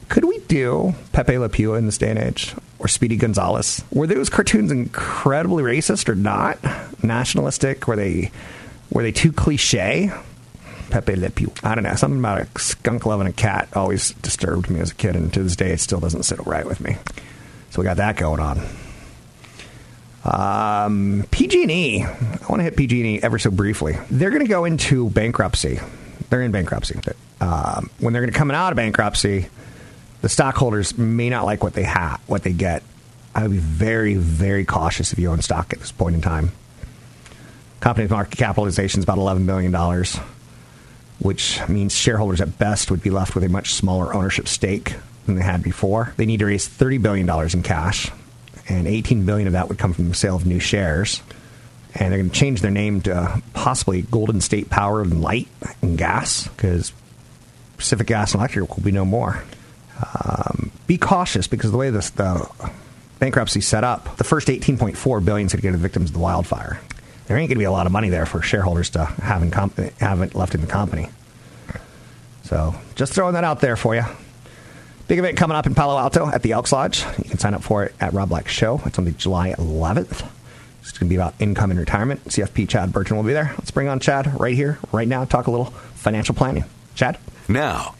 could 0.09 0.25
we 0.25 0.39
do 0.39 0.95
Pepe 1.11 1.37
Le 1.37 1.49
Pew 1.49 1.75
in 1.75 1.85
this 1.85 1.97
day 1.97 2.09
and 2.09 2.19
age? 2.19 2.55
Or 2.79 2.87
Speedy 2.87 3.17
Gonzales? 3.17 3.83
Were 3.91 4.07
those 4.07 4.29
cartoons 4.29 4.71
incredibly 4.71 5.63
racist 5.63 6.09
or 6.09 6.15
not? 6.15 6.59
Nationalistic? 7.03 7.87
Were 7.87 7.95
they 7.95 8.31
were 8.91 9.03
they 9.03 9.11
too 9.11 9.31
cliche? 9.31 10.11
Pepe 10.89 11.15
Le 11.15 11.29
Pew. 11.29 11.51
I 11.63 11.75
don't 11.75 11.83
know. 11.83 11.95
Something 11.95 12.19
about 12.19 12.41
a 12.41 12.59
skunk 12.59 13.05
loving 13.05 13.27
a 13.27 13.33
cat 13.33 13.67
always 13.73 14.11
disturbed 14.13 14.69
me 14.69 14.79
as 14.79 14.91
a 14.91 14.95
kid, 14.95 15.15
and 15.15 15.33
to 15.33 15.43
this 15.43 15.55
day, 15.55 15.71
it 15.71 15.79
still 15.79 15.99
doesn't 15.99 16.23
sit 16.23 16.45
right 16.45 16.65
with 16.65 16.79
me. 16.79 16.97
So 17.71 17.81
we 17.81 17.83
got 17.83 17.97
that 17.97 18.15
going 18.15 18.39
on. 18.39 18.61
Um, 20.23 21.25
PG&E. 21.31 22.03
I 22.03 22.45
want 22.47 22.59
to 22.59 22.63
hit 22.63 22.77
PG&E 22.77 23.19
ever 23.21 23.39
so 23.39 23.51
briefly. 23.51 23.97
They're 24.09 24.29
going 24.29 24.41
to 24.41 24.47
go 24.47 24.65
into 24.65 25.09
bankruptcy. 25.09 25.79
They're 26.29 26.41
in 26.41 26.51
bankruptcy. 26.51 26.99
Um, 27.39 27.89
when 27.99 28.13
they're 28.13 28.21
going 28.21 28.33
to 28.33 28.37
come 28.37 28.51
out 28.51 28.73
of 28.73 28.77
bankruptcy, 28.77 29.47
the 30.21 30.29
stockholders 30.29 30.97
may 30.97 31.29
not 31.29 31.45
like 31.45 31.63
what 31.63 31.73
they 31.73 31.83
have, 31.83 32.19
what 32.27 32.43
they 32.43 32.53
get. 32.53 32.83
I 33.33 33.43
would 33.43 33.51
be 33.51 33.57
very, 33.57 34.15
very 34.15 34.65
cautious 34.65 35.13
if 35.13 35.19
you 35.19 35.29
own 35.29 35.41
stock 35.41 35.71
at 35.73 35.79
this 35.79 35.91
point 35.91 36.15
in 36.15 36.21
time. 36.21 36.51
Company's 37.79 38.09
market 38.09 38.37
capitalization 38.37 38.99
is 38.99 39.03
about 39.03 39.19
$11 39.19 39.45
billion 39.45 39.71
which 41.19 41.59
means 41.67 41.95
shareholders 41.95 42.41
at 42.41 42.57
best 42.57 42.91
would 42.91 43.01
be 43.01 43.09
left 43.09 43.35
with 43.35 43.43
a 43.43 43.49
much 43.49 43.73
smaller 43.73 44.13
ownership 44.13 44.47
stake 44.47 44.95
than 45.25 45.35
they 45.35 45.43
had 45.43 45.63
before. 45.63 46.13
They 46.17 46.25
need 46.25 46.39
to 46.39 46.45
raise 46.45 46.67
$30 46.67 47.01
billion 47.01 47.29
in 47.53 47.63
cash, 47.63 48.11
and 48.69 48.87
18 48.87 49.25
billion 49.25 49.47
of 49.47 49.53
that 49.53 49.67
would 49.67 49.77
come 49.77 49.93
from 49.93 50.09
the 50.09 50.15
sale 50.15 50.35
of 50.35 50.45
new 50.45 50.59
shares. 50.59 51.21
And 51.99 52.11
they're 52.11 52.19
going 52.19 52.29
to 52.29 52.35
change 52.35 52.61
their 52.61 52.71
name 52.71 53.01
to 53.01 53.41
possibly 53.53 54.03
Golden 54.03 54.39
State 54.41 54.69
Power 54.69 55.01
and 55.01 55.21
Light 55.21 55.47
and 55.81 55.97
Gas, 55.97 56.47
because 56.47 56.93
Pacific 57.77 58.07
Gas 58.07 58.33
and 58.33 58.39
Electric 58.41 58.75
will 58.75 58.83
be 58.83 58.91
no 58.91 59.05
more. 59.05 59.43
Um, 60.23 60.71
be 60.85 60.97
cautious 60.97 61.47
because 61.47 61.71
the 61.71 61.77
way 61.77 61.89
this, 61.89 62.11
the 62.11 62.47
bankruptcy 63.17 63.61
set 63.61 63.83
up, 63.83 64.17
the 64.17 64.23
first 64.23 64.47
18.4 64.47 65.25
billion 65.25 65.47
is 65.47 65.53
going 65.53 65.61
to 65.61 65.67
go 65.67 65.71
to 65.71 65.77
the 65.77 65.81
victims 65.81 66.11
of 66.11 66.13
the 66.13 66.19
wildfire 66.19 66.79
there 67.27 67.37
ain't 67.37 67.49
going 67.49 67.55
to 67.55 67.59
be 67.59 67.65
a 67.65 67.71
lot 67.71 67.85
of 67.85 67.91
money 67.91 68.09
there 68.09 68.25
for 68.25 68.41
shareholders 68.41 68.91
to 68.91 69.03
have, 69.05 69.43
in 69.43 69.51
comp- 69.51 69.77
have 69.99 70.21
it 70.21 70.33
left 70.33 70.55
in 70.55 70.61
the 70.61 70.67
company. 70.67 71.09
So 72.43 72.73
just 72.95 73.13
throwing 73.13 73.33
that 73.33 73.43
out 73.43 73.59
there 73.59 73.75
for 73.75 73.95
you. 73.95 74.03
Big 75.09 75.19
event 75.19 75.37
coming 75.37 75.55
up 75.55 75.65
in 75.65 75.75
Palo 75.75 75.97
Alto 75.97 76.27
at 76.27 76.41
the 76.41 76.53
Elks 76.53 76.71
Lodge. 76.71 77.03
You 77.17 77.25
can 77.25 77.37
sign 77.37 77.53
up 77.53 77.63
for 77.63 77.83
it 77.83 77.95
at 77.99 78.13
Rob 78.13 78.29
Black 78.29 78.47
Show. 78.47 78.81
It's 78.85 78.97
on 78.97 79.05
the 79.05 79.11
July 79.11 79.53
11th. 79.53 80.27
It's 80.89 80.97
going 80.97 81.09
to 81.09 81.13
be 81.13 81.15
about 81.15 81.35
income 81.39 81.71
and 81.71 81.79
retirement. 81.79 82.23
CFP 82.25 82.69
Chad 82.69 82.91
Burton 82.91 83.17
will 83.17 83.23
be 83.23 83.33
there. 83.33 83.53
Let's 83.57 83.71
bring 83.71 83.87
on 83.87 83.99
Chad 83.99 84.39
right 84.39 84.55
here, 84.55 84.79
right 84.91 85.07
now, 85.07 85.25
talk 85.25 85.47
a 85.47 85.51
little 85.51 85.65
financial 85.95 86.33
planning. 86.33 86.65
Chad? 86.95 87.17
Now, 87.47 87.95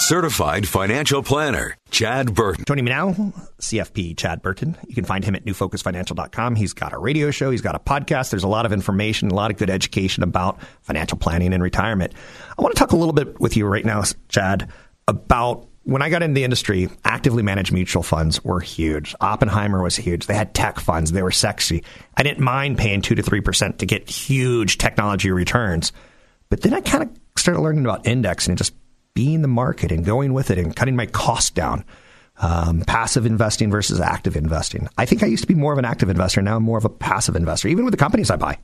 certified 0.00 0.68
financial 0.68 1.22
planner, 1.22 1.76
Chad 1.90 2.34
Burton. 2.34 2.64
Joining 2.66 2.84
me 2.84 2.90
now, 2.90 3.12
CFP 3.60 4.16
Chad 4.16 4.42
Burton. 4.42 4.76
You 4.86 4.94
can 4.94 5.04
find 5.04 5.24
him 5.24 5.34
at 5.34 5.44
newfocusfinancial.com. 5.44 6.56
He's 6.56 6.72
got 6.72 6.92
a 6.92 6.98
radio 6.98 7.30
show, 7.30 7.50
he's 7.50 7.62
got 7.62 7.74
a 7.74 7.78
podcast. 7.78 8.30
There's 8.30 8.44
a 8.44 8.48
lot 8.48 8.66
of 8.66 8.72
information, 8.72 9.30
a 9.30 9.34
lot 9.34 9.50
of 9.50 9.56
good 9.56 9.70
education 9.70 10.22
about 10.22 10.60
financial 10.82 11.16
planning 11.16 11.54
and 11.54 11.62
retirement. 11.62 12.12
I 12.58 12.62
want 12.62 12.74
to 12.74 12.78
talk 12.78 12.92
a 12.92 12.96
little 12.96 13.14
bit 13.14 13.40
with 13.40 13.56
you 13.56 13.66
right 13.66 13.84
now, 13.84 14.02
Chad, 14.28 14.70
about 15.08 15.66
when 15.84 16.02
I 16.02 16.08
got 16.08 16.22
into 16.22 16.34
the 16.34 16.44
industry, 16.44 16.88
actively 17.04 17.42
managed 17.42 17.72
mutual 17.72 18.02
funds 18.02 18.42
were 18.42 18.60
huge. 18.60 19.14
Oppenheimer 19.20 19.82
was 19.82 19.96
huge. 19.96 20.26
They 20.26 20.34
had 20.34 20.54
tech 20.54 20.80
funds. 20.80 21.12
They 21.12 21.22
were 21.22 21.30
sexy. 21.30 21.84
I 22.16 22.22
didn't 22.22 22.42
mind 22.42 22.78
paying 22.78 23.02
2 23.02 23.14
to 23.14 23.22
3% 23.22 23.78
to 23.78 23.86
get 23.86 24.08
huge 24.08 24.78
technology 24.78 25.30
returns. 25.30 25.92
But 26.48 26.62
then 26.62 26.74
I 26.74 26.80
kind 26.80 27.04
of 27.04 27.10
started 27.36 27.60
learning 27.60 27.84
about 27.84 28.06
indexing 28.06 28.52
and 28.52 28.58
just 28.58 28.74
being 29.14 29.42
the 29.42 29.48
market 29.48 29.92
and 29.92 30.04
going 30.04 30.32
with 30.32 30.50
it 30.50 30.58
and 30.58 30.74
cutting 30.74 30.96
my 30.96 31.06
cost 31.06 31.54
down. 31.54 31.84
Um, 32.36 32.80
passive 32.80 33.26
investing 33.26 33.70
versus 33.70 34.00
active 34.00 34.34
investing. 34.34 34.88
I 34.98 35.06
think 35.06 35.22
I 35.22 35.26
used 35.26 35.44
to 35.44 35.46
be 35.46 35.54
more 35.54 35.72
of 35.72 35.78
an 35.78 35.84
active 35.84 36.10
investor. 36.10 36.42
Now 36.42 36.56
I'm 36.56 36.64
more 36.64 36.78
of 36.78 36.84
a 36.84 36.88
passive 36.88 37.36
investor, 37.36 37.68
even 37.68 37.84
with 37.84 37.92
the 37.92 37.98
companies 37.98 38.28
I 38.28 38.36
buy. 38.36 38.58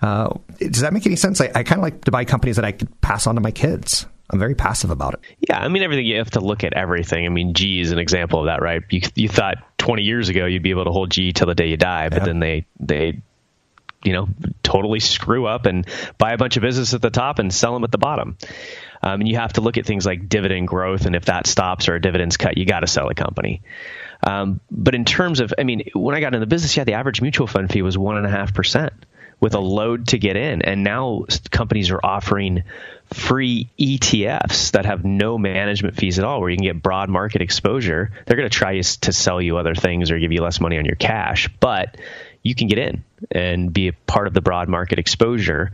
Uh, 0.00 0.30
does 0.58 0.80
that 0.80 0.94
make 0.94 1.04
any 1.04 1.16
sense? 1.16 1.38
I, 1.38 1.50
I 1.54 1.64
kind 1.64 1.78
of 1.78 1.82
like 1.82 2.04
to 2.04 2.10
buy 2.10 2.24
companies 2.24 2.56
that 2.56 2.64
I 2.64 2.72
could 2.72 3.00
pass 3.02 3.26
on 3.26 3.34
to 3.34 3.42
my 3.42 3.50
kids. 3.50 4.06
I'm 4.30 4.38
very 4.38 4.54
passive 4.54 4.90
about 4.90 5.14
it. 5.14 5.20
Yeah, 5.48 5.58
I 5.58 5.68
mean 5.68 5.82
everything. 5.82 6.06
You 6.06 6.18
have 6.18 6.30
to 6.32 6.40
look 6.40 6.64
at 6.64 6.72
everything. 6.72 7.26
I 7.26 7.28
mean, 7.28 7.54
GE 7.54 7.80
is 7.80 7.92
an 7.92 7.98
example 7.98 8.40
of 8.40 8.46
that, 8.46 8.62
right? 8.62 8.82
You, 8.90 9.02
you 9.14 9.28
thought 9.28 9.56
20 9.78 10.02
years 10.02 10.28
ago 10.28 10.46
you'd 10.46 10.62
be 10.62 10.70
able 10.70 10.84
to 10.84 10.92
hold 10.92 11.10
GE 11.10 11.34
till 11.34 11.46
the 11.46 11.54
day 11.54 11.68
you 11.68 11.76
die, 11.76 12.08
but 12.08 12.18
yeah. 12.18 12.24
then 12.24 12.40
they 12.40 12.66
they 12.80 13.20
you 14.02 14.12
know 14.12 14.28
totally 14.62 15.00
screw 15.00 15.46
up 15.46 15.66
and 15.66 15.86
buy 16.18 16.32
a 16.32 16.38
bunch 16.38 16.56
of 16.56 16.62
business 16.62 16.94
at 16.94 17.02
the 17.02 17.10
top 17.10 17.38
and 17.38 17.52
sell 17.52 17.74
them 17.74 17.84
at 17.84 17.90
the 17.90 17.98
bottom. 17.98 18.36
Um, 19.02 19.20
and 19.20 19.28
you 19.28 19.36
have 19.36 19.52
to 19.54 19.60
look 19.60 19.76
at 19.76 19.84
things 19.84 20.06
like 20.06 20.30
dividend 20.30 20.68
growth, 20.68 21.04
and 21.04 21.14
if 21.14 21.26
that 21.26 21.46
stops 21.46 21.88
or 21.88 21.96
a 21.96 22.00
dividend's 22.00 22.38
cut, 22.38 22.56
you 22.56 22.64
got 22.64 22.80
to 22.80 22.86
sell 22.86 23.10
a 23.10 23.14
company. 23.14 23.60
Um, 24.26 24.60
but 24.70 24.94
in 24.94 25.04
terms 25.04 25.40
of, 25.40 25.52
I 25.58 25.64
mean, 25.64 25.90
when 25.92 26.14
I 26.14 26.20
got 26.20 26.34
in 26.34 26.40
the 26.40 26.46
business, 26.46 26.74
yeah, 26.74 26.84
the 26.84 26.94
average 26.94 27.20
mutual 27.20 27.46
fund 27.46 27.70
fee 27.70 27.82
was 27.82 27.98
one 27.98 28.16
and 28.16 28.24
a 28.24 28.30
half 28.30 28.54
percent 28.54 28.94
with 29.40 29.54
a 29.54 29.60
load 29.60 30.08
to 30.08 30.18
get 30.18 30.36
in, 30.36 30.62
and 30.62 30.84
now 30.84 31.24
companies 31.50 31.90
are 31.90 32.00
offering 32.02 32.62
free 33.12 33.70
ETFs 33.78 34.72
that 34.72 34.86
have 34.86 35.04
no 35.04 35.36
management 35.38 35.96
fees 35.96 36.18
at 36.18 36.24
all, 36.24 36.40
where 36.40 36.50
you 36.50 36.56
can 36.56 36.64
get 36.64 36.82
broad 36.82 37.08
market 37.08 37.42
exposure. 37.42 38.10
They're 38.26 38.36
going 38.36 38.48
to 38.48 38.56
try 38.56 38.80
to 38.80 39.12
sell 39.12 39.40
you 39.40 39.58
other 39.58 39.74
things 39.74 40.10
or 40.10 40.18
give 40.18 40.32
you 40.32 40.42
less 40.42 40.60
money 40.60 40.78
on 40.78 40.84
your 40.84 40.96
cash, 40.96 41.48
but 41.60 41.96
you 42.42 42.54
can 42.54 42.68
get 42.68 42.78
in 42.78 43.04
and 43.30 43.72
be 43.72 43.88
a 43.88 43.92
part 43.92 44.26
of 44.26 44.34
the 44.34 44.40
broad 44.40 44.68
market 44.68 44.98
exposure 44.98 45.72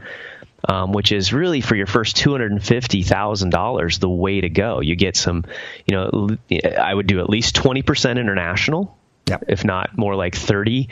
um, 0.69 0.93
which 0.93 1.13
is 1.13 1.33
really 1.33 1.61
for 1.61 1.75
your 1.75 1.87
first 1.87 2.17
two 2.17 2.33
hundred 2.33 2.53
and 2.53 2.63
fifty 2.63 3.03
thousand 3.03 3.51
dollars 3.51 3.99
the 3.99 4.09
way 4.09 4.41
to 4.41 4.49
go. 4.49 4.81
You 4.81 4.97
get 4.97 5.17
some, 5.17 5.45
you 5.87 5.97
know, 5.97 6.37
I 6.79 6.93
would 6.93 7.07
do 7.07 7.21
at 7.21 7.31
least 7.31 7.55
twenty 7.55 7.83
percent 7.83 8.19
international. 8.19 8.97
Yep. 9.29 9.45
If 9.49 9.65
not 9.65 9.97
more 9.97 10.17
like 10.17 10.35
30, 10.35 10.89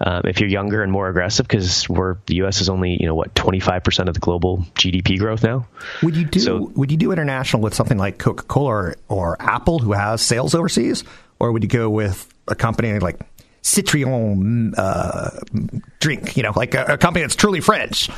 um, 0.00 0.22
if 0.24 0.40
you're 0.40 0.48
younger 0.48 0.82
and 0.82 0.90
more 0.90 1.08
aggressive, 1.08 1.46
because 1.46 1.86
we're 1.86 2.16
the 2.26 2.36
U.S. 2.36 2.62
is 2.62 2.70
only 2.70 2.96
you 2.98 3.06
know 3.06 3.14
what 3.14 3.34
25 3.34 3.84
percent 3.84 4.08
of 4.08 4.14
the 4.14 4.20
global 4.20 4.64
GDP 4.74 5.18
growth 5.18 5.42
now. 5.42 5.66
Would 6.02 6.16
you 6.16 6.24
do 6.24 6.40
so, 6.40 6.72
Would 6.76 6.90
you 6.90 6.96
do 6.96 7.12
international 7.12 7.62
with 7.62 7.74
something 7.74 7.98
like 7.98 8.18
Coca 8.18 8.44
Cola 8.44 8.68
or, 8.68 8.96
or 9.08 9.36
Apple, 9.40 9.80
who 9.80 9.92
has 9.92 10.22
sales 10.22 10.54
overseas, 10.54 11.04
or 11.38 11.52
would 11.52 11.62
you 11.62 11.68
go 11.68 11.90
with 11.90 12.26
a 12.48 12.54
company 12.54 12.98
like 13.00 13.20
Citron 13.60 14.74
uh, 14.76 15.30
drink? 16.00 16.38
You 16.38 16.44
know, 16.44 16.52
like 16.56 16.74
a, 16.74 16.84
a 16.94 16.98
company 16.98 17.22
that's 17.22 17.36
truly 17.36 17.60
French. 17.60 18.08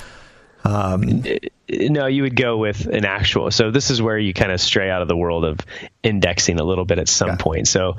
Um, 0.66 1.22
no, 1.68 2.06
you 2.06 2.22
would 2.22 2.36
go 2.36 2.56
with 2.56 2.86
an 2.86 3.04
actual. 3.04 3.50
So 3.50 3.70
this 3.70 3.90
is 3.90 4.02
where 4.02 4.18
you 4.18 4.34
kind 4.34 4.50
of 4.50 4.60
stray 4.60 4.90
out 4.90 5.02
of 5.02 5.08
the 5.08 5.16
world 5.16 5.44
of 5.44 5.60
indexing 6.02 6.58
a 6.58 6.64
little 6.64 6.84
bit 6.84 6.98
at 6.98 7.08
some 7.08 7.30
yeah. 7.30 7.36
point. 7.36 7.68
So 7.68 7.96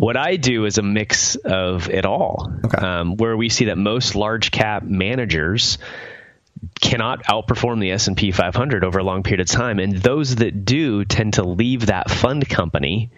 What 0.00 0.16
I 0.16 0.36
do 0.36 0.64
is 0.64 0.78
a 0.78 0.82
mix 0.82 1.36
of 1.36 1.90
it 1.90 2.06
all, 2.06 2.50
Okay. 2.64 2.78
um, 2.78 3.16
where 3.16 3.36
we 3.36 3.50
see 3.50 3.66
that 3.66 3.76
most 3.76 4.14
large 4.14 4.50
cap 4.50 4.82
managers 4.82 5.76
cannot 6.80 7.24
outperform 7.24 7.80
the 7.80 7.90
S&P 7.92 8.32
500 8.32 8.82
over 8.82 8.98
a 8.98 9.04
long 9.04 9.22
period 9.22 9.40
of 9.40 9.46
time 9.46 9.78
and 9.78 9.92
those 9.96 10.36
that 10.36 10.64
do 10.64 11.04
tend 11.04 11.34
to 11.34 11.42
leave 11.42 11.86
that 11.86 12.10
fund 12.10 12.48
company 12.48 13.10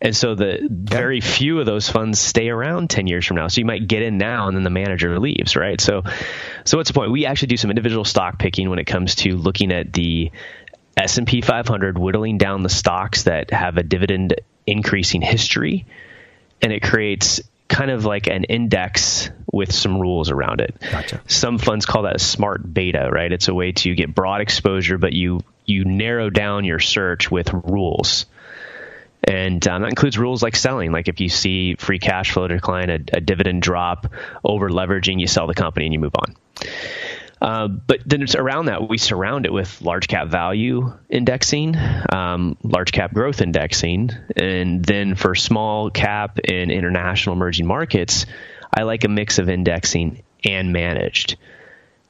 and 0.00 0.14
so 0.14 0.34
the 0.34 0.68
very 0.70 1.20
few 1.20 1.58
of 1.58 1.66
those 1.66 1.88
funds 1.88 2.18
stay 2.18 2.48
around 2.50 2.90
10 2.90 3.06
years 3.06 3.24
from 3.24 3.38
now. 3.38 3.48
So 3.48 3.60
you 3.60 3.64
might 3.64 3.88
get 3.88 4.02
in 4.02 4.18
now 4.18 4.46
and 4.46 4.56
then 4.56 4.62
the 4.62 4.70
manager 4.70 5.18
leaves 5.18 5.56
right? 5.56 5.80
So 5.80 6.02
so 6.64 6.76
what's 6.76 6.90
the 6.90 6.94
point? 6.94 7.10
We 7.12 7.26
actually 7.26 7.48
do 7.48 7.56
some 7.56 7.70
individual 7.70 8.04
stock 8.04 8.38
picking 8.38 8.68
when 8.68 8.78
it 8.78 8.84
comes 8.84 9.14
to 9.16 9.36
looking 9.36 9.72
at 9.72 9.92
the 9.92 10.30
S&P 10.96 11.40
500 11.40 11.98
whittling 11.98 12.38
down 12.38 12.62
the 12.62 12.68
stocks 12.68 13.24
that 13.24 13.50
have 13.50 13.76
a 13.78 13.82
dividend 13.82 14.34
increasing 14.66 15.22
history 15.22 15.86
and 16.62 16.72
it 16.72 16.82
creates 16.82 17.40
kind 17.68 17.90
of 17.90 18.04
like 18.04 18.26
an 18.28 18.44
index 18.44 19.30
with 19.52 19.72
some 19.72 20.00
rules 20.00 20.30
around 20.30 20.60
it. 20.60 20.74
Gotcha. 20.80 21.20
Some 21.26 21.58
funds 21.58 21.86
call 21.86 22.02
that 22.02 22.16
a 22.16 22.18
smart 22.18 22.72
beta, 22.72 23.08
right? 23.10 23.30
It's 23.30 23.48
a 23.48 23.54
way 23.54 23.72
to 23.72 23.94
get 23.94 24.14
broad 24.14 24.40
exposure, 24.40 24.98
but 24.98 25.12
you 25.12 25.40
you 25.64 25.84
narrow 25.84 26.30
down 26.30 26.64
your 26.64 26.78
search 26.78 27.30
with 27.30 27.52
rules. 27.52 28.26
And 29.24 29.66
um, 29.66 29.82
that 29.82 29.88
includes 29.88 30.16
rules 30.16 30.42
like 30.42 30.54
selling. 30.54 30.92
Like 30.92 31.08
if 31.08 31.20
you 31.20 31.28
see 31.28 31.74
free 31.74 31.98
cash 31.98 32.30
flow 32.30 32.46
decline, 32.46 32.90
a, 32.90 33.00
a 33.12 33.20
dividend 33.20 33.62
drop, 33.62 34.06
over 34.44 34.70
leveraging, 34.70 35.18
you 35.18 35.26
sell 35.26 35.48
the 35.48 35.54
company 35.54 35.86
and 35.86 35.92
you 35.92 35.98
move 35.98 36.14
on. 36.14 36.36
Uh, 37.40 37.68
but 37.68 38.00
then 38.06 38.22
it's 38.22 38.34
around 38.34 38.66
that 38.66 38.88
we 38.88 38.96
surround 38.96 39.44
it 39.44 39.52
with 39.52 39.82
large 39.82 40.08
cap 40.08 40.28
value 40.28 40.92
indexing, 41.10 41.76
um, 42.10 42.56
large 42.62 42.92
cap 42.92 43.12
growth 43.12 43.42
indexing, 43.42 44.10
and 44.36 44.84
then 44.84 45.14
for 45.14 45.34
small 45.34 45.90
cap 45.90 46.38
and 46.48 46.70
international 46.70 47.34
emerging 47.34 47.66
markets, 47.66 48.24
I 48.72 48.82
like 48.84 49.04
a 49.04 49.08
mix 49.08 49.38
of 49.38 49.50
indexing 49.50 50.22
and 50.44 50.72
managed. 50.72 51.36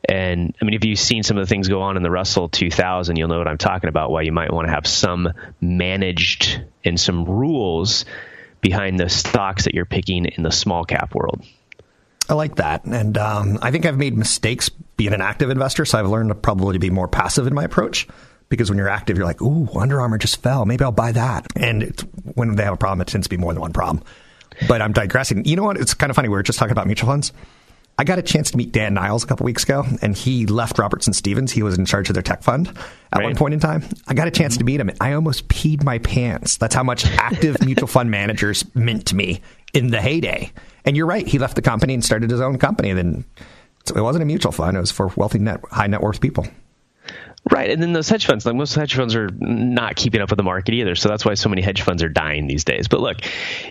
And 0.08 0.54
I 0.60 0.64
mean, 0.64 0.74
if 0.74 0.84
you've 0.84 0.98
seen 0.98 1.24
some 1.24 1.36
of 1.36 1.44
the 1.44 1.48
things 1.48 1.68
go 1.68 1.82
on 1.82 1.96
in 1.96 2.04
the 2.04 2.10
Russell 2.10 2.48
2000, 2.48 3.16
you'll 3.16 3.28
know 3.28 3.38
what 3.38 3.48
I'm 3.48 3.58
talking 3.58 3.88
about. 3.88 4.12
Why 4.12 4.22
you 4.22 4.30
might 4.30 4.52
want 4.52 4.68
to 4.68 4.72
have 4.72 4.86
some 4.86 5.32
managed 5.60 6.64
and 6.84 6.98
some 7.00 7.24
rules 7.24 8.04
behind 8.60 9.00
the 9.00 9.08
stocks 9.08 9.64
that 9.64 9.74
you're 9.74 9.84
picking 9.84 10.26
in 10.26 10.44
the 10.44 10.52
small 10.52 10.84
cap 10.84 11.14
world. 11.14 11.44
I 12.28 12.34
like 12.34 12.56
that. 12.56 12.84
And 12.84 13.16
um, 13.18 13.58
I 13.62 13.70
think 13.70 13.86
I've 13.86 13.98
made 13.98 14.16
mistakes 14.16 14.68
being 14.68 15.12
an 15.12 15.20
active 15.20 15.50
investor, 15.50 15.84
so 15.84 15.98
I've 15.98 16.08
learned 16.08 16.30
to 16.30 16.34
probably 16.34 16.78
be 16.78 16.90
more 16.90 17.08
passive 17.08 17.46
in 17.46 17.54
my 17.54 17.64
approach. 17.64 18.06
Because 18.48 18.70
when 18.70 18.78
you're 18.78 18.88
active, 18.88 19.16
you're 19.16 19.26
like, 19.26 19.42
ooh, 19.42 19.68
Under 19.76 20.00
Armour 20.00 20.18
just 20.18 20.40
fell. 20.40 20.64
Maybe 20.66 20.84
I'll 20.84 20.92
buy 20.92 21.10
that. 21.12 21.46
And 21.56 21.82
it's, 21.82 22.02
when 22.34 22.54
they 22.54 22.62
have 22.62 22.74
a 22.74 22.76
problem, 22.76 23.00
it 23.00 23.08
tends 23.08 23.26
to 23.26 23.28
be 23.28 23.36
more 23.36 23.52
than 23.52 23.60
one 23.60 23.72
problem. 23.72 24.04
But 24.68 24.80
I'm 24.80 24.92
digressing. 24.92 25.44
You 25.44 25.56
know 25.56 25.64
what? 25.64 25.76
It's 25.78 25.94
kind 25.94 26.10
of 26.10 26.16
funny. 26.16 26.28
We 26.28 26.36
were 26.36 26.44
just 26.44 26.58
talking 26.58 26.70
about 26.72 26.86
mutual 26.86 27.08
funds. 27.08 27.32
I 27.98 28.04
got 28.04 28.18
a 28.18 28.22
chance 28.22 28.50
to 28.52 28.56
meet 28.58 28.72
Dan 28.72 28.94
Niles 28.94 29.24
a 29.24 29.26
couple 29.26 29.44
weeks 29.44 29.64
ago, 29.64 29.84
and 30.02 30.14
he 30.14 30.46
left 30.46 30.78
Robertson 30.78 31.12
Stephens. 31.14 31.50
He 31.50 31.62
was 31.62 31.78
in 31.78 31.86
charge 31.86 32.08
of 32.10 32.14
their 32.14 32.22
tech 32.22 32.42
fund 32.42 32.68
at 32.68 33.18
Right. 33.18 33.24
one 33.24 33.36
point 33.36 33.54
in 33.54 33.60
time. 33.60 33.82
I 34.06 34.12
got 34.14 34.28
a 34.28 34.30
chance 34.30 34.58
to 34.58 34.64
meet 34.64 34.80
him, 34.80 34.90
I 35.00 35.14
almost 35.14 35.48
peed 35.48 35.82
my 35.82 35.98
pants. 35.98 36.56
That's 36.58 36.74
how 36.74 36.82
much 36.82 37.06
active 37.16 37.56
mutual 37.64 37.88
fund 37.88 38.10
managers 38.10 38.64
meant 38.74 39.06
to 39.06 39.16
me 39.16 39.40
in 39.72 39.88
the 39.88 40.00
heyday. 40.00 40.52
And 40.86 40.96
you're 40.96 41.06
right. 41.06 41.26
He 41.26 41.38
left 41.38 41.56
the 41.56 41.62
company 41.62 41.92
and 41.94 42.04
started 42.04 42.30
his 42.30 42.40
own 42.40 42.58
company. 42.58 42.90
And 42.90 42.98
then 42.98 43.24
so 43.84 43.96
it 43.96 44.00
wasn't 44.00 44.22
a 44.22 44.26
mutual 44.26 44.52
fund; 44.52 44.76
it 44.76 44.80
was 44.80 44.90
for 44.90 45.08
wealthy, 45.16 45.38
net, 45.38 45.60
high 45.70 45.86
net 45.86 46.00
worth 46.00 46.20
people. 46.20 46.46
Right, 47.48 47.70
and 47.70 47.80
then 47.80 47.92
those 47.92 48.08
hedge 48.08 48.26
funds, 48.26 48.44
like 48.44 48.56
most 48.56 48.74
hedge 48.74 48.96
funds, 48.96 49.14
are 49.14 49.28
not 49.30 49.94
keeping 49.94 50.20
up 50.20 50.30
with 50.30 50.36
the 50.36 50.42
market 50.42 50.74
either. 50.74 50.96
So 50.96 51.08
that's 51.08 51.24
why 51.24 51.34
so 51.34 51.48
many 51.48 51.62
hedge 51.62 51.82
funds 51.82 52.02
are 52.02 52.08
dying 52.08 52.48
these 52.48 52.64
days. 52.64 52.88
But 52.88 53.00
look, 53.00 53.18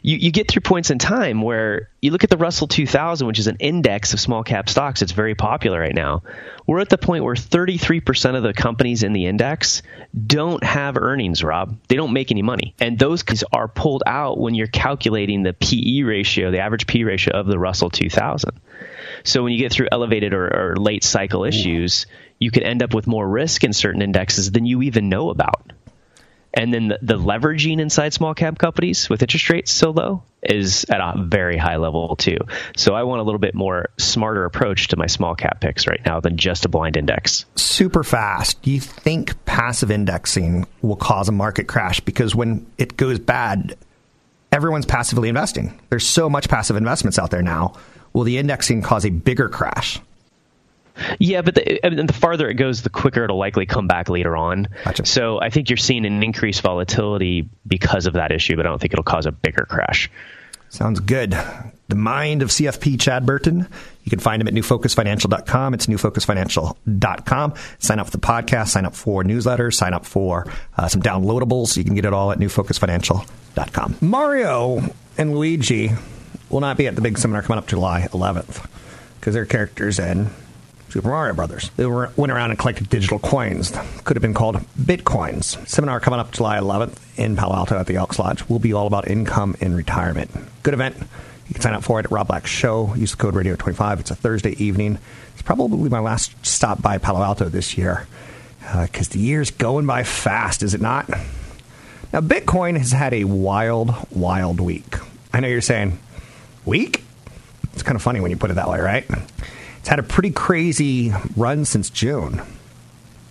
you, 0.01 0.15
you 0.15 0.31
get 0.31 0.49
through 0.49 0.61
points 0.61 0.91
in 0.91 0.97
time 0.97 1.41
where 1.41 1.89
you 2.01 2.11
look 2.11 2.23
at 2.23 2.29
the 2.29 2.37
Russell 2.37 2.67
2000, 2.67 3.27
which 3.27 3.37
is 3.37 3.47
an 3.47 3.57
index 3.59 4.13
of 4.13 4.21
small 4.21 4.43
cap 4.43 4.69
stocks. 4.69 5.01
It's 5.01 5.11
very 5.11 5.35
popular 5.35 5.77
right 5.77 5.93
now. 5.93 6.23
We're 6.65 6.79
at 6.79 6.87
the 6.87 6.97
point 6.97 7.25
where 7.25 7.35
33% 7.35 8.35
of 8.37 8.43
the 8.43 8.53
companies 8.53 9.03
in 9.03 9.11
the 9.11 9.25
index 9.25 9.81
don't 10.25 10.63
have 10.63 10.95
earnings, 10.95 11.43
Rob. 11.43 11.77
They 11.89 11.97
don't 11.97 12.13
make 12.13 12.31
any 12.31 12.43
money, 12.43 12.75
and 12.79 12.97
those 12.97 13.23
companies 13.23 13.43
are 13.51 13.67
pulled 13.67 14.03
out 14.07 14.39
when 14.39 14.55
you're 14.55 14.67
calculating 14.67 15.43
the 15.43 15.51
PE 15.53 16.03
ratio, 16.03 16.49
the 16.49 16.59
average 16.59 16.87
P 16.87 17.03
ratio 17.03 17.37
of 17.37 17.45
the 17.45 17.59
Russell 17.59 17.89
2000. 17.89 18.57
So 19.25 19.43
when 19.43 19.51
you 19.51 19.59
get 19.59 19.73
through 19.73 19.89
elevated 19.91 20.33
or, 20.33 20.71
or 20.71 20.75
late 20.77 21.03
cycle 21.03 21.43
issues, 21.43 22.05
you 22.39 22.51
can 22.51 22.63
end 22.63 22.81
up 22.83 22.93
with 22.93 23.07
more 23.07 23.27
risk 23.27 23.63
in 23.63 23.73
certain 23.73 24.01
indexes 24.01 24.51
than 24.51 24.65
you 24.65 24.83
even 24.83 25.09
know 25.09 25.29
about. 25.29 25.71
And 26.55 26.73
then 26.73 26.87
the, 26.87 26.99
the 27.01 27.17
leveraging 27.17 27.81
inside 27.81 28.13
small 28.13 28.33
cap 28.33 28.57
companies 28.57 29.09
with 29.09 29.21
interest 29.21 29.49
rates 29.49 29.71
so 29.71 29.91
low 29.91 30.23
is 30.41 30.85
at 30.85 31.01
a 31.01 31.21
very 31.21 31.57
high 31.57 31.75
level 31.75 32.15
too. 32.15 32.37
So 32.77 32.95
I 32.95 33.03
want 33.03 33.19
a 33.19 33.23
little 33.23 33.39
bit 33.39 33.55
more 33.55 33.89
smarter 33.97 34.45
approach 34.45 34.89
to 34.89 34.95
my 34.95 35.07
small 35.07 35.35
cap 35.35 35.59
picks 35.59 35.85
right 35.85 35.99
now 36.05 36.21
than 36.21 36.37
just 36.37 36.63
a 36.63 36.69
blind 36.69 36.95
index. 36.95 37.45
super 37.55 38.03
fast. 38.03 38.61
Do 38.61 38.71
you 38.71 38.79
think 38.79 39.43
passive 39.45 39.91
indexing 39.91 40.65
will 40.81 40.95
cause 40.95 41.27
a 41.27 41.33
market 41.33 41.67
crash? 41.67 41.99
Because 41.99 42.33
when 42.33 42.65
it 42.77 42.95
goes 42.95 43.19
bad, 43.19 43.75
everyone's 44.55 44.85
passively 44.85 45.27
investing. 45.27 45.77
There's 45.89 46.07
so 46.07 46.29
much 46.29 46.47
passive 46.47 46.77
investments 46.77 47.19
out 47.19 47.29
there 47.29 47.41
now. 47.41 47.73
Will 48.13 48.23
the 48.23 48.37
indexing 48.37 48.81
cause 48.81 49.05
a 49.05 49.09
bigger 49.09 49.49
crash? 49.49 49.99
Yeah, 51.19 51.41
but 51.41 51.55
the, 51.55 51.85
I 51.85 51.89
mean, 51.89 52.05
the 52.05 52.13
farther 52.13 52.47
it 52.47 52.53
goes, 52.53 52.81
the 52.81 52.89
quicker 52.89 53.25
it'll 53.25 53.37
likely 53.37 53.65
come 53.65 53.87
back 53.87 54.07
later 54.07 54.37
on. 54.37 54.69
Gotcha. 54.85 55.05
So 55.05 55.41
I 55.41 55.49
think 55.49 55.69
you're 55.69 55.75
seeing 55.75 56.05
an 56.05 56.23
increased 56.23 56.61
volatility 56.61 57.49
because 57.67 58.05
of 58.05 58.13
that 58.13 58.31
issue, 58.31 58.55
but 58.55 58.65
I 58.65 58.69
don't 58.69 58.79
think 58.79 58.93
it'll 58.93 59.03
cause 59.03 59.25
a 59.25 59.33
bigger 59.33 59.65
crash. 59.65 60.09
Sounds 60.69 61.01
good. 61.01 61.37
The 61.87 61.95
mind 61.95 62.41
of 62.41 62.49
CFP 62.49 62.99
Chad 62.99 63.25
Burton. 63.25 63.67
You 64.03 64.09
can 64.09 64.19
find 64.19 64.41
him 64.41 64.47
at 64.47 64.53
newfocusfinancial.com. 64.53 65.73
It's 65.73 65.85
newfocusfinancial.com. 65.85 67.53
Sign 67.79 67.99
up 67.99 68.05
for 68.07 68.11
the 68.11 68.17
podcast, 68.17 68.69
sign 68.69 68.85
up 68.85 68.95
for 68.95 69.23
newsletters, 69.23 69.75
sign 69.75 69.93
up 69.93 70.05
for 70.05 70.47
uh, 70.77 70.87
some 70.87 71.01
downloadables. 71.01 71.77
You 71.77 71.83
can 71.83 71.95
get 71.95 72.05
it 72.05 72.13
all 72.13 72.31
at 72.31 72.39
newfocusfinancial.com. 72.39 73.97
Mario 74.01 74.81
and 75.17 75.35
Luigi 75.35 75.91
will 76.49 76.61
not 76.61 76.77
be 76.77 76.87
at 76.87 76.95
the 76.95 77.01
big 77.01 77.17
seminar 77.17 77.41
coming 77.41 77.59
up 77.59 77.67
July 77.67 78.07
11th 78.11 78.67
because 79.19 79.33
they're 79.33 79.45
characters 79.45 79.99
in 79.99 80.29
Super 80.89 81.09
Mario 81.09 81.33
Brothers. 81.33 81.71
They 81.75 81.85
were, 81.85 82.11
went 82.15 82.31
around 82.31 82.51
and 82.51 82.59
collected 82.59 82.89
digital 82.89 83.19
coins. 83.19 83.71
Could 84.05 84.15
have 84.15 84.21
been 84.21 84.33
called 84.33 84.55
Bitcoins. 84.79 85.67
Seminar 85.67 85.99
coming 85.99 86.19
up 86.19 86.31
July 86.31 86.57
11th 86.57 86.97
in 87.17 87.35
Palo 87.35 87.55
Alto 87.55 87.77
at 87.77 87.87
the 87.87 87.95
Elks 87.95 88.19
Lodge 88.19 88.47
will 88.47 88.59
be 88.59 88.71
all 88.71 88.87
about 88.87 89.07
income 89.07 89.55
in 89.59 89.75
retirement. 89.75 90.31
Good 90.63 90.73
event. 90.73 90.95
You 91.47 91.53
can 91.53 91.61
sign 91.61 91.73
up 91.73 91.83
for 91.83 91.99
it 91.99 92.05
at 92.05 92.11
Rob 92.11 92.27
Black 92.27 92.47
Show. 92.47 92.93
Use 92.95 93.11
the 93.11 93.17
code 93.17 93.35
Radio25. 93.35 93.99
It's 93.99 94.11
a 94.11 94.15
Thursday 94.15 94.51
evening. 94.63 94.97
It's 95.33 95.41
probably 95.41 95.89
my 95.89 95.99
last 95.99 96.33
stop 96.45 96.81
by 96.81 96.97
Palo 96.97 97.21
Alto 97.21 97.49
this 97.49 97.77
year 97.77 98.07
uh, 98.67 98.85
because 98.85 99.09
the 99.09 99.19
year's 99.19 99.51
going 99.51 99.85
by 99.85 100.03
fast, 100.03 100.63
is 100.63 100.73
it 100.73 100.81
not? 100.81 101.07
Now, 102.11 102.21
Bitcoin 102.21 102.77
has 102.77 102.91
had 102.91 103.13
a 103.13 103.25
wild, 103.25 103.93
wild 104.09 104.59
week. 104.59 104.95
I 105.33 105.39
know 105.39 105.47
you're 105.47 105.61
saying, 105.61 105.99
week? 106.65 107.03
It's 107.73 107.83
kind 107.83 107.95
of 107.95 108.01
funny 108.01 108.21
when 108.21 108.31
you 108.31 108.37
put 108.37 108.51
it 108.51 108.55
that 108.55 108.69
way, 108.69 108.79
right? 108.79 109.05
It's 109.79 109.89
had 109.89 109.99
a 109.99 110.03
pretty 110.03 110.31
crazy 110.31 111.13
run 111.35 111.65
since 111.65 111.89
June 111.89 112.41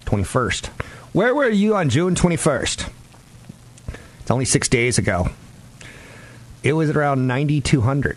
21st. 0.05 0.67
Where 1.13 1.35
were 1.35 1.49
you 1.49 1.75
on 1.77 1.89
June 1.89 2.15
21st? 2.15 2.91
It's 4.21 4.31
only 4.31 4.45
six 4.45 4.69
days 4.69 4.99
ago. 4.99 5.31
It 6.65 6.73
was 6.73 6.89
around 6.89 7.27
9,200, 7.27 8.17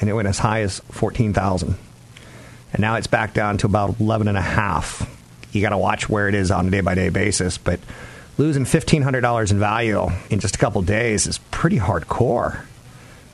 and 0.00 0.08
it 0.08 0.12
went 0.12 0.28
as 0.28 0.38
high 0.38 0.60
as 0.60 0.78
14,000. 0.92 1.76
And 2.72 2.80
now 2.80 2.94
it's 2.94 3.08
back 3.08 3.34
down 3.34 3.58
to 3.58 3.66
about 3.66 3.98
11 3.98 4.28
and 4.28 4.38
a 4.38 4.40
half. 4.40 5.10
You 5.50 5.60
got 5.60 5.70
to 5.70 5.78
watch 5.78 6.08
where 6.08 6.28
it 6.28 6.36
is 6.36 6.52
on 6.52 6.68
a 6.68 6.70
day 6.70 6.82
by 6.82 6.94
day 6.94 7.08
basis, 7.08 7.58
but 7.58 7.80
losing 8.38 8.64
$1,500 8.64 9.50
in 9.50 9.58
value 9.58 10.08
in 10.30 10.38
just 10.38 10.54
a 10.54 10.58
couple 10.58 10.82
days 10.82 11.26
is 11.26 11.38
pretty 11.50 11.78
hardcore. 11.78 12.64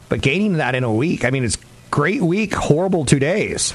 But 0.09 0.23
gaining 0.23 0.55
that 0.55 0.75
in 0.75 0.85
a 0.85 0.93
week, 0.93 1.27
I 1.27 1.31
mean, 1.31 1.45
it's 1.45 1.59
great 1.91 2.23
week, 2.23 2.55
horrible 2.55 3.05
two 3.05 3.19
days. 3.19 3.75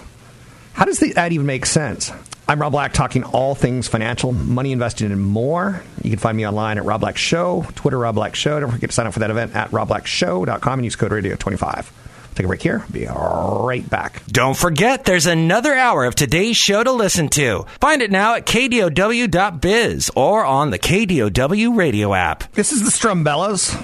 How 0.74 0.86
does 0.86 1.00
that 1.00 1.32
even 1.32 1.46
make 1.46 1.68
sense? 1.68 2.12
I'm 2.48 2.62
Rob 2.62 2.74
Black, 2.74 2.94
talking 2.94 3.24
all 3.24 3.56
things 3.56 3.88
financial, 3.88 4.32
money 4.32 4.72
invested 4.72 5.12
and 5.12 5.20
more. 5.20 5.82
You 6.04 6.12
can 6.12 6.20
find 6.20 6.38
me 6.38 6.46
online 6.48 6.78
at 6.78 6.86
Rob 6.86 7.02
Black 7.02 7.18
Show, 7.18 7.66
Twitter 7.74 7.98
Rob 7.98 8.14
Black 8.16 8.36
Show. 8.36 8.60
Don't 8.60 8.70
forget 8.70 8.92
to 8.92 8.94
sign 8.94 9.08
up 9.08 9.14
for 9.14 9.20
that 9.20 9.32
event 9.32 9.56
at 9.56 9.72
robblackshow.com 9.72 10.80
and 10.80 10.86
use 10.86 10.96
code 10.96 11.12
radio25. 11.12 11.90
Take 12.36 12.46
a 12.46 12.48
break 12.48 12.62
here. 12.62 12.86
Be 12.92 13.08
right 13.08 13.90
back. 13.90 14.22
Don't 14.28 14.56
forget, 14.58 15.06
there's 15.06 15.26
another 15.26 15.74
hour 15.74 16.06
of 16.06 16.14
today's 16.14 16.58
show 16.58 16.84
to 16.84 16.92
listen 16.92 17.30
to. 17.30 17.66
Find 17.80 18.02
it 18.04 18.12
now 18.12 18.36
at 18.36 18.46
kdow.biz 18.46 20.12
or 20.16 20.46
on 20.46 20.70
the 20.70 20.78
KDOW 20.78 21.76
radio 21.76 22.14
app. 22.14 22.52
This 22.52 22.72
is 22.72 22.84
the 22.84 22.92
Strumbellas. 22.92 23.84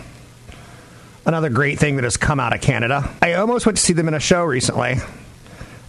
Another 1.26 1.50
great 1.50 1.80
thing 1.80 1.95
that 1.95 2.04
has 2.04 2.17
come 2.17 2.39
out 2.39 2.54
of 2.54 2.62
Canada. 2.62 3.10
I 3.21 3.34
almost 3.34 3.65
went 3.65 3.78
to 3.78 3.84
see 3.84 3.93
them 3.93 4.08
in 4.08 4.13
a 4.13 4.19
show 4.19 4.43
recently. 4.43 4.97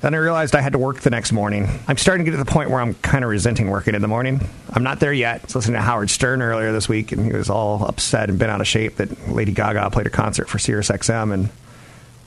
Then 0.03 0.15
I 0.15 0.19
realized 0.19 0.57
I 0.57 0.61
had 0.61 0.73
to 0.73 0.81
work 0.81 1.01
the 1.01 1.11
next 1.11 1.31
morning. 1.31 1.69
I'm 1.87 1.97
starting 1.97 2.25
to 2.25 2.31
get 2.33 2.37
to 2.37 2.45
the 2.45 2.51
point 2.51 2.71
where 2.71 2.81
I'm 2.81 2.95
kind 2.95 3.23
of 3.25 3.31
resenting 3.31 3.71
working 3.71 3.95
in 3.95 4.03
the 4.03 4.09
morning. 4.09 4.41
I'm 4.71 4.83
not 4.83 4.99
there 4.99 5.13
yet. 5.13 5.43
I 5.43 5.45
was 5.45 5.55
listening 5.55 5.77
to 5.77 5.81
Howard 5.81 6.11
Stern 6.11 6.43
earlier 6.43 6.73
this 6.73 6.89
week, 6.89 7.13
and 7.13 7.25
he 7.25 7.33
was 7.33 7.49
all 7.49 7.85
upset 7.85 8.29
and 8.29 8.37
been 8.37 8.51
out 8.51 8.61
of 8.61 8.67
shape 8.67 8.97
that 8.97 9.29
Lady 9.29 9.53
Gaga 9.53 9.91
played 9.91 10.09
a 10.09 10.11
concert 10.11 10.49
for 10.49 10.59
Sirius 10.59 10.89
XM, 10.89 11.33
and 11.33 11.51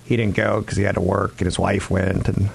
he 0.05 0.15
didn't 0.15 0.37
go 0.37 0.61
because 0.61 0.77
he 0.77 0.83
had 0.83 0.95
to 0.95 1.01
work, 1.01 1.33
and 1.39 1.47
his 1.47 1.59
wife 1.59 1.91
went, 1.91 2.29
and 2.29 2.49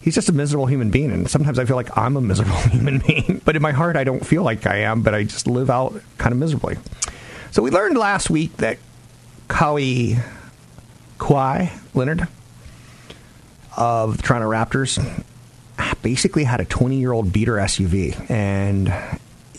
he's 0.00 0.16
just 0.16 0.28
a 0.28 0.32
miserable 0.32 0.66
human 0.66 0.90
being. 0.90 1.12
And 1.12 1.30
sometimes 1.30 1.60
I 1.60 1.64
feel 1.64 1.76
like 1.76 1.96
I'm 1.96 2.16
a 2.16 2.20
miserable 2.20 2.56
human 2.72 2.98
being, 2.98 3.40
but 3.44 3.54
in 3.54 3.62
my 3.62 3.70
heart, 3.70 3.94
I 3.94 4.02
don't 4.02 4.26
feel 4.26 4.42
like 4.42 4.66
I 4.66 4.78
am, 4.78 5.02
but 5.02 5.14
I 5.14 5.22
just 5.22 5.46
live 5.46 5.70
out 5.70 6.02
kind 6.18 6.32
of 6.32 6.40
miserably. 6.40 6.76
So 7.52 7.62
we 7.62 7.70
learned 7.70 7.96
last 7.96 8.30
week 8.30 8.56
that 8.56 8.78
Kawhi, 9.46 10.20
Kawhi 11.18 11.70
Leonard 11.94 12.26
of 13.76 14.16
the 14.16 14.22
Toronto 14.22 14.48
Raptors 14.50 15.24
basically 16.02 16.44
had 16.44 16.60
a 16.60 16.64
20 16.64 16.96
year 16.96 17.12
old 17.12 17.32
beater 17.32 17.54
SUV. 17.54 18.30
And 18.30 18.92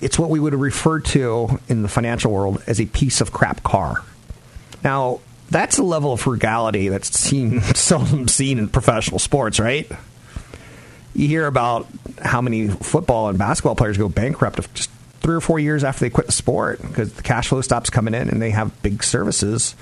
it's 0.02 0.18
what 0.18 0.30
we 0.30 0.40
would 0.40 0.54
refer 0.54 1.00
to 1.00 1.60
in 1.68 1.82
the 1.82 1.88
financial 1.88 2.32
world 2.32 2.62
as 2.68 2.80
a 2.82 2.86
piece 2.88 3.22
of 3.22 3.32
crap 3.32 3.64
car. 3.64 4.04
Now, 4.84 5.20
that's 5.50 5.78
a 5.78 5.84
level 5.84 6.14
of 6.14 6.22
frugality 6.22 6.90
that's 6.90 7.18
seen 7.18 7.62
seldom 7.76 8.28
seen 8.28 8.58
in 8.58 8.70
professional 8.70 9.20
sports, 9.20 9.60
right? 9.60 9.90
You 11.14 11.28
hear 11.28 11.46
about 11.46 11.88
how 12.22 12.42
many 12.42 12.70
football 12.70 13.30
and 13.30 13.38
basketball 13.38 13.76
players 13.76 13.98
go 13.98 14.08
bankrupt 14.08 14.74
just 14.74 14.90
three 15.20 15.36
or 15.36 15.42
four 15.42 15.60
years 15.60 15.84
after 15.84 16.06
they 16.06 16.10
quit 16.10 16.26
the 16.26 16.32
sport 16.32 16.82
because 16.82 17.14
the 17.14 17.22
cash 17.22 17.50
flow 17.50 17.62
stops 17.62 17.90
coming 17.90 18.14
in 18.14 18.30
and 18.30 18.42
they 18.42 18.52
have 18.52 18.82
big 18.82 19.04
services. 19.04 19.74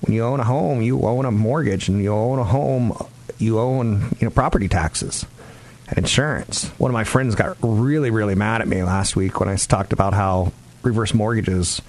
When 0.00 0.14
you 0.14 0.24
own 0.24 0.40
a 0.40 0.44
home, 0.44 0.80
you 0.80 1.02
own 1.02 1.26
a 1.26 1.30
mortgage, 1.30 1.88
and 1.88 2.02
you 2.02 2.12
own 2.12 2.38
a 2.38 2.44
home, 2.44 2.96
you 3.40 3.58
own 3.58 4.16
you 4.18 4.26
know 4.26 4.30
property 4.30 4.68
taxes 4.68 5.26
and 5.88 5.98
insurance. 5.98 6.68
One 6.78 6.90
of 6.90 6.92
my 6.94 7.04
friends 7.04 7.34
got 7.34 7.56
really 7.62 8.10
really 8.10 8.34
mad 8.34 8.60
at 8.60 8.68
me 8.68 8.82
last 8.82 9.16
week 9.16 9.40
when 9.40 9.48
I 9.48 9.56
talked 9.56 9.92
about 9.92 10.14
how 10.14 10.52
reverse 10.82 11.14
mortgages 11.14 11.82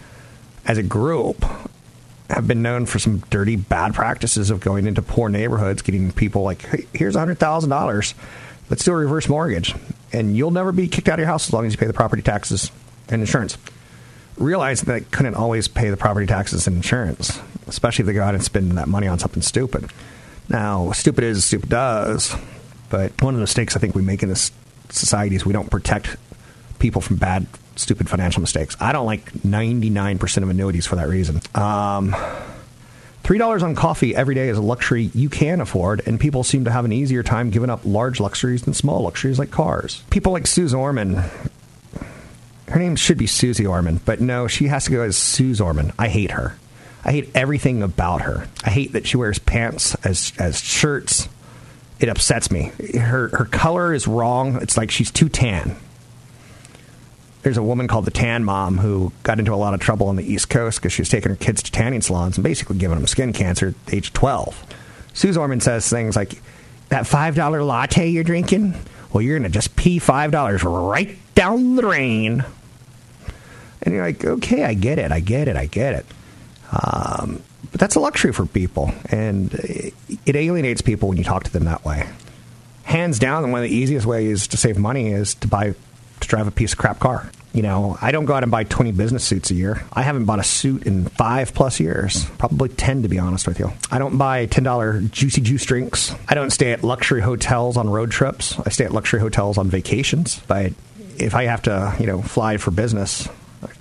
as 0.66 0.78
a 0.78 0.84
group 0.84 1.44
have 2.30 2.48
been 2.48 2.62
known 2.62 2.86
for 2.86 3.00
some 3.00 3.20
dirty 3.30 3.56
bad 3.56 3.94
practices 3.94 4.50
of 4.50 4.60
going 4.60 4.88
into 4.88 5.02
poor 5.02 5.30
neighborhoods 5.30 5.82
getting 5.82 6.12
people 6.12 6.44
like 6.44 6.62
hey, 6.64 6.88
here's 6.94 7.16
$100,000 7.16 8.14
let's 8.70 8.84
do 8.84 8.92
a 8.92 8.96
reverse 8.96 9.28
mortgage. 9.28 9.76
And 10.14 10.36
you'll 10.36 10.52
never 10.52 10.72
be 10.72 10.88
kicked 10.88 11.08
out 11.08 11.14
of 11.14 11.20
your 11.20 11.28
house 11.28 11.48
as 11.48 11.54
long 11.54 11.66
as 11.66 11.74
you 11.74 11.78
pay 11.78 11.88
the 11.88 11.94
property 11.94 12.22
taxes 12.22 12.70
and 13.10 13.22
insurance. 13.22 13.58
Realized 14.38 14.86
that 14.86 14.94
they 14.94 15.02
couldn't 15.02 15.36
always 15.36 15.68
pay 15.68 15.90
the 15.90 15.98
property 15.98 16.26
taxes 16.26 16.68
and 16.68 16.78
insurance 16.78 17.40
especially 17.72 18.04
if 18.04 18.08
they 18.08 18.14
go 18.14 18.24
out 18.24 18.36
and 18.36 18.44
spend 18.44 18.78
that 18.78 18.88
money 18.88 19.08
on 19.08 19.20
something 19.20 19.42
stupid 19.42 19.90
now, 20.50 20.92
stupid 20.92 21.24
is, 21.24 21.46
stupid 21.46 21.70
does. 21.70 22.36
But 22.90 23.22
one 23.22 23.34
of 23.34 23.38
the 23.38 23.44
mistakes 23.44 23.76
I 23.76 23.80
think 23.80 23.96
we 23.96 24.02
make 24.02 24.22
in 24.22 24.30
this 24.30 24.52
society 24.90 25.36
is 25.36 25.46
we 25.46 25.54
don't 25.54 25.70
protect 25.70 26.18
people 26.80 27.02
from 27.02 27.16
bad, 27.16 27.48
stupid 27.76 28.10
financial 28.10 28.42
mistakes. 28.42 28.76
I 28.80 28.92
don't 28.92 29.06
like 29.06 29.32
99% 29.32 30.44
of 30.44 30.50
annuities 30.50 30.86
for 30.86 30.98
that 30.98 31.08
reason. 31.08 31.38
Um, 31.56 32.14
$3 33.24 33.64
on 33.64 33.76
coffee 33.76 34.16
every 34.16 34.36
day 34.36 34.50
is 34.50 34.58
a 34.58 34.62
luxury 34.62 35.12
you 35.14 35.30
can 35.30 35.62
afford, 35.62 36.02
and 36.06 36.20
people 36.20 36.44
seem 36.44 36.66
to 36.66 36.72
have 36.72 36.86
an 36.86 36.92
easier 36.92 37.24
time 37.24 37.50
giving 37.50 37.70
up 37.70 37.82
large 37.86 38.20
luxuries 38.20 38.64
than 38.64 38.74
small 38.74 39.04
luxuries 39.04 39.40
like 39.40 39.52
cars. 39.52 40.04
People 40.10 40.34
like 40.34 40.48
Suze 40.48 40.74
Orman. 40.74 41.24
Her 42.68 42.80
name 42.80 42.96
should 42.96 43.18
be 43.18 43.28
Susie 43.28 43.66
Orman, 43.66 44.02
but 44.06 44.22
no, 44.22 44.48
she 44.48 44.68
has 44.68 44.86
to 44.86 44.92
go 44.92 45.02
as 45.02 45.18
Suze 45.18 45.62
Orman. 45.62 45.94
I 46.00 46.08
hate 46.08 46.32
her. 46.32 46.58
I 47.04 47.12
hate 47.12 47.30
everything 47.34 47.82
about 47.82 48.22
her. 48.22 48.48
I 48.64 48.70
hate 48.70 48.94
that 48.94 49.08
she 49.08 49.18
wears 49.18 49.40
pants 49.40 49.96
as 50.06 50.34
as 50.38 50.62
shirts. 50.62 51.28
It 52.00 52.10
upsets 52.10 52.52
me. 52.52 52.72
Her 52.98 53.30
her 53.30 53.46
color 53.46 53.94
is 53.94 54.08
wrong. 54.08 54.62
It's 54.62 54.78
like 54.78 54.92
she's 54.92 55.12
too 55.12 55.30
tan. 55.30 55.76
There's 57.44 57.58
a 57.58 57.64
woman 57.64 57.88
called 57.88 58.06
the 58.06 58.12
Tan 58.12 58.44
Mom 58.44 58.78
who 58.78 59.12
got 59.24 59.40
into 59.40 59.52
a 59.52 59.56
lot 59.56 59.74
of 59.74 59.80
trouble 59.80 60.08
on 60.08 60.16
the 60.16 60.24
East 60.24 60.50
Coast 60.50 60.80
because 60.80 60.94
she 60.94 61.02
was 61.02 61.10
taking 61.10 61.32
her 61.32 61.36
kids 61.36 61.64
to 61.64 61.72
tanning 61.72 62.02
salons 62.02 62.38
and 62.38 62.44
basically 62.44 62.78
giving 62.78 62.98
them 62.98 63.08
skin 63.08 63.34
cancer 63.34 63.74
at 63.88 63.94
age 63.94 64.14
12. 64.14 64.64
Suze 65.14 65.38
Orman 65.38 65.60
says 65.60 65.90
things 65.90 66.16
like, 66.16 66.40
"That 66.90 67.08
five 67.08 67.36
dollar 67.36 67.64
latte 67.64 68.10
you're 68.10 68.24
drinking, 68.24 68.76
well, 69.12 69.24
you're 69.24 69.40
gonna 69.40 69.50
just 69.50 69.76
pee 69.76 69.98
five 69.98 70.30
dollars 70.30 70.64
right 70.64 71.18
down 71.34 71.76
the 71.76 71.82
drain." 71.82 72.46
And 73.82 73.96
you're 73.96 74.06
like, 74.06 74.24
"Okay, 74.24 74.64
I 74.64 74.76
get 74.76 75.00
it. 75.00 75.12
I 75.12 75.20
get 75.20 75.48
it. 75.48 75.56
I 75.56 75.66
get 75.66 75.96
it." 75.96 76.06
Um, 76.72 77.42
but 77.72 77.80
that's 77.80 77.96
a 77.96 78.00
luxury 78.00 78.34
for 78.34 78.46
people, 78.46 78.92
and 79.10 79.54
it 79.54 80.36
alienates 80.36 80.82
people 80.82 81.10
when 81.10 81.18
you 81.18 81.24
talk 81.24 81.44
to 81.44 81.52
them 81.52 81.66
that 81.66 81.86
way. 81.86 82.08
Hands 82.84 83.18
down, 83.18 83.52
one 83.52 83.64
of 83.64 83.70
the 83.70 83.76
easiest 83.76 84.06
ways 84.06 84.48
to 84.48 84.58
save 84.58 84.78
money 84.78 85.12
is 85.12 85.36
to 85.36 85.48
buy 85.48 85.74
to 86.22 86.28
drive 86.28 86.48
a 86.48 86.52
piece 86.52 86.74
of 86.74 86.80
crap 86.80 87.00
car. 87.00 87.32
You 87.54 87.64
know, 87.64 87.98
I 88.02 88.12
don't 88.12 88.26
go 88.26 88.34
out 88.34 88.44
and 88.44 88.52
buy 88.52 88.64
20 88.64 88.94
business 88.94 89.26
suits 89.26 89.52
a 89.52 89.56
year. 89.56 89.84
I 89.92 90.04
haven't 90.04 90.24
bought 90.26 90.40
a 90.40 90.44
suit 90.44 90.84
in 90.84 91.06
five 91.06 91.54
plus 91.54 91.82
years, 91.82 92.26
probably 92.38 92.70
10 92.70 93.02
to 93.04 93.10
be 93.10 93.20
honest 93.20 93.46
with 93.46 93.60
you. 93.60 93.74
I 93.90 94.00
don't 94.00 94.18
buy 94.18 94.48
$10 94.48 95.12
juicy 95.12 95.42
juice 95.42 95.66
drinks. 95.66 96.16
I 96.30 96.36
don't 96.36 96.52
stay 96.52 96.72
at 96.72 96.84
luxury 96.84 97.22
hotels 97.22 97.76
on 97.76 97.90
road 97.90 98.12
trips. 98.12 98.58
I 98.60 98.70
stay 98.70 98.86
at 98.86 98.94
luxury 98.94 99.20
hotels 99.20 99.58
on 99.58 99.70
vacations. 99.70 100.40
But 100.48 100.72
if 101.18 101.36
I 101.36 101.44
have 101.46 101.64
to, 101.64 101.94
you 102.00 102.06
know, 102.06 102.22
fly 102.22 102.56
for 102.56 102.72
business, 102.72 103.28